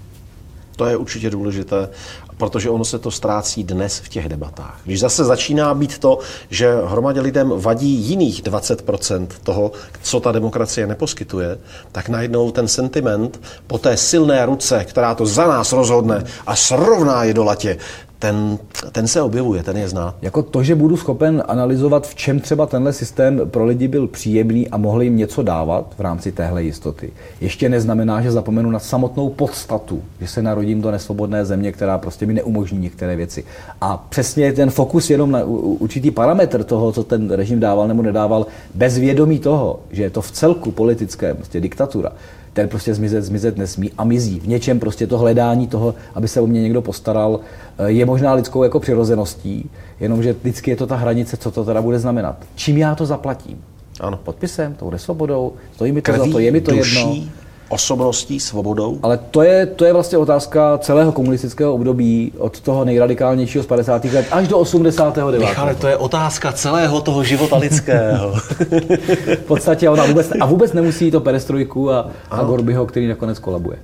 To 0.77 0.87
je 0.87 0.97
určitě 0.97 1.31
důležité, 1.31 1.89
protože 2.39 2.71
ono 2.71 2.85
se 2.85 2.99
to 2.99 3.11
ztrácí 3.11 3.65
dnes 3.65 3.99
v 3.99 4.09
těch 4.09 4.29
debatách. 4.29 4.81
Když 4.85 5.01
zase 5.01 5.25
začíná 5.25 5.75
být 5.75 5.99
to, 5.99 6.19
že 6.51 6.75
hromadě 6.85 7.21
lidem 7.21 7.53
vadí 7.57 7.89
jiných 7.89 8.43
20% 8.43 9.27
toho, 9.43 9.73
co 10.03 10.21
ta 10.21 10.33
demokracie 10.33 10.87
neposkytuje, 10.87 11.59
tak 11.93 12.09
najednou 12.09 12.51
ten 12.51 12.69
sentiment 12.69 13.41
po 13.67 13.79
té 13.79 13.97
silné 13.97 14.47
ruce, 14.47 14.85
která 14.85 15.15
to 15.15 15.27
za 15.27 15.47
nás 15.47 15.73
rozhodne 15.73 16.25
a 16.47 16.57
srovná 16.57 17.25
je 17.25 17.35
do 17.35 17.45
latě, 17.45 17.79
ten, 18.19 18.59
ten 18.93 19.07
se 19.07 19.23
objevuje, 19.23 19.63
ten 19.63 19.77
je 19.77 19.89
znát. 19.89 20.15
Jako 20.23 20.43
to, 20.43 20.63
že 20.63 20.75
budu 20.75 20.97
schopen 20.97 21.43
analyzovat, 21.49 22.07
v 22.07 22.15
čem 22.15 22.41
třeba 22.41 22.67
tenhle 22.67 22.93
systém 22.93 23.41
pro 23.45 23.65
lidi 23.65 23.89
byl 23.89 24.07
příjemný 24.07 24.69
a 24.69 24.77
mohl 24.77 25.03
jim 25.03 25.17
něco 25.17 25.43
dávat 25.43 25.95
v 25.99 26.01
rámci 26.01 26.33
téhle 26.33 26.63
jistoty, 26.63 27.13
ještě 27.41 27.69
neznamená, 27.69 28.23
že 28.23 28.33
zapomenu 28.33 28.71
na 28.71 28.79
samotnou 28.79 29.29
podstatu, 29.29 30.03
že 30.21 30.29
se 30.29 30.43
narodím 30.43 30.83
do 30.83 30.91
nesvobodné 30.91 31.45
země, 31.45 31.73
která 31.73 31.99
prostě 31.99 32.27
mi 32.27 32.35
neumožní 32.35 32.79
některé 32.79 33.17
věci. 33.17 33.45
A 33.81 34.07
přesně 34.09 34.53
ten 34.53 34.71
fokus 34.71 35.11
jenom 35.11 35.31
na 35.31 35.45
určitý 35.45 36.11
parametr 36.11 36.65
toho, 36.65 36.93
co 36.93 37.05
ten 37.05 37.31
režim 37.31 37.61
dával 37.61 37.89
nebo 37.89 38.03
nedával, 38.03 38.47
bez 38.75 38.99
vědomí 38.99 39.39
toho, 39.39 39.81
že 39.91 40.03
je 40.03 40.11
to 40.11 40.21
v 40.23 40.31
celku 40.31 40.71
politické, 40.71 41.35
prostě 41.35 41.61
diktatura, 41.61 42.13
ten 42.57 42.69
prostě 42.69 42.95
zmizet, 42.95 43.25
zmizet 43.25 43.57
nesmí 43.57 43.91
a 43.99 44.05
mizí. 44.05 44.41
V 44.41 44.49
něčem 44.49 44.81
prostě 44.81 45.07
to 45.07 45.19
hledání 45.19 45.67
toho, 45.67 45.95
aby 46.15 46.29
se 46.29 46.41
o 46.41 46.47
mě 46.47 46.63
někdo 46.63 46.83
postaral, 46.83 47.41
eh, 47.79 47.91
je 47.91 48.07
možná 48.07 48.33
lidskou 48.33 48.63
jako 48.63 48.81
přirozeností, 48.81 49.71
jenomže 50.01 50.33
vždycky 50.33 50.71
je 50.71 50.77
to 50.77 50.87
ta 50.87 50.97
hranice, 50.97 51.37
co 51.37 51.51
to 51.51 51.65
teda 51.65 51.83
bude 51.83 51.99
znamenat. 51.99 52.37
Čím 52.55 52.79
já 52.79 52.95
to 52.95 53.07
zaplatím? 53.07 53.65
Ano. 54.01 54.21
Podpisem, 54.25 54.75
tou 54.75 54.91
nesvobodou, 54.91 55.53
stojí 55.75 55.93
mi 55.93 56.03
to 56.03 56.13
Krví, 56.13 56.31
za 56.31 56.33
to, 56.33 56.39
je 56.39 56.51
mi 56.51 56.61
to 56.61 56.71
duší, 56.71 57.19
jedno 57.19 57.46
osobností, 57.69 58.41
svobodou? 58.41 58.99
Ale 59.03 59.19
to 59.31 59.43
je, 59.43 59.67
to 59.67 59.85
je 59.85 59.93
vlastně 59.93 60.19
otázka 60.19 60.79
celého 60.79 61.13
komunistického 61.13 61.75
období, 61.75 62.33
od 62.39 62.61
toho 62.61 62.85
nejradikálnějšího 62.85 63.65
z 63.65 63.67
50. 63.67 64.05
let 64.05 64.27
až 64.31 64.49
do 64.49 64.59
89. 64.59 65.39
Michale, 65.39 65.75
to 65.75 65.89
je 65.89 65.97
otázka 65.97 66.53
celého 66.53 67.01
toho 67.01 67.25
života 67.25 67.57
lidského. 67.57 68.35
v 69.37 69.45
podstatě 69.47 69.91
ona 69.91 70.07
vůbec, 70.07 70.33
a 70.41 70.47
vůbec 70.47 70.73
nemusí 70.73 71.11
to 71.11 71.21
perestrojku 71.21 71.91
a, 71.91 72.11
a 72.31 72.43
Gorbyho, 72.43 72.87
který 72.87 73.09
nakonec 73.09 73.39
kolabuje. 73.39 73.79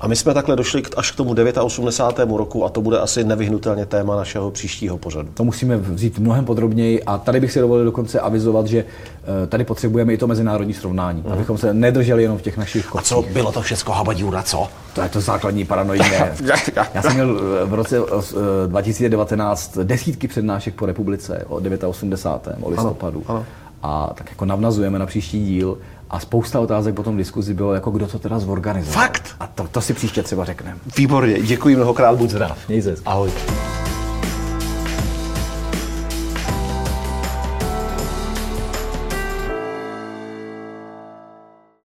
A 0.00 0.08
my 0.08 0.16
jsme 0.16 0.34
takhle 0.34 0.56
došli 0.56 0.82
až 0.96 1.10
k 1.10 1.16
tomu 1.16 1.34
89. 1.62 2.36
roku 2.36 2.64
a 2.64 2.68
to 2.68 2.80
bude 2.80 2.98
asi 2.98 3.24
nevyhnutelně 3.24 3.86
téma 3.86 4.16
našeho 4.16 4.50
příštího 4.50 4.98
pořadu. 4.98 5.28
To 5.34 5.44
musíme 5.44 5.76
vzít 5.76 6.18
mnohem 6.18 6.44
podrobněji 6.44 7.02
a 7.02 7.18
tady 7.18 7.40
bych 7.40 7.52
si 7.52 7.60
dovolil 7.60 7.84
dokonce 7.84 8.20
avizovat, 8.20 8.66
že 8.66 8.84
eh, 8.84 9.46
tady 9.46 9.64
potřebujeme 9.64 10.12
i 10.12 10.16
to 10.16 10.26
mezinárodní 10.26 10.74
srovnání, 10.74 11.22
mm. 11.26 11.32
abychom 11.32 11.58
se 11.58 11.74
nedrželi 11.74 12.22
jenom 12.22 12.38
v 12.38 12.42
těch 12.42 12.56
našich 12.56 12.86
kopcích. 12.86 13.16
Bylo 13.22 13.52
to 13.52 13.62
všechno 13.62 13.94
habadíura, 13.94 14.42
co? 14.42 14.68
To 14.92 15.02
je 15.02 15.08
to 15.08 15.20
základní 15.20 15.64
paranoidné. 15.64 16.34
Já 16.94 17.02
jsem 17.02 17.14
měl 17.14 17.40
eh, 17.62 17.64
v 17.64 17.74
roce 17.74 17.96
2019 18.66 19.76
eh, 19.76 19.84
desítky 19.84 20.28
přednášek 20.28 20.74
po 20.74 20.86
republice 20.86 21.44
o 21.48 21.60
89. 21.88 22.66
o 22.66 22.70
listopadu. 22.70 23.24
Ano, 23.28 23.36
ano. 23.38 23.46
A 23.82 24.12
tak 24.14 24.30
jako 24.30 24.44
navnazujeme 24.44 24.98
na 24.98 25.06
příští 25.06 25.44
díl 25.44 25.78
a 26.10 26.20
spousta 26.20 26.60
otázek 26.60 26.94
po 26.94 27.02
tom 27.02 27.16
diskuzi 27.16 27.54
bylo, 27.54 27.74
jako 27.74 27.90
kdo 27.90 28.06
to 28.06 28.18
teda 28.18 28.38
zorganizoval. 28.38 29.02
Fakt? 29.02 29.36
A 29.40 29.46
to, 29.46 29.68
to 29.70 29.80
si 29.80 29.94
příště 29.94 30.22
třeba 30.22 30.44
řekneme. 30.44 30.76
Výborně, 30.96 31.42
děkuji 31.42 31.76
mnohokrát, 31.76 32.16
buď 32.16 32.30
zdrav. 32.30 32.58
Měj 32.68 32.82
Ahoj. 33.06 33.30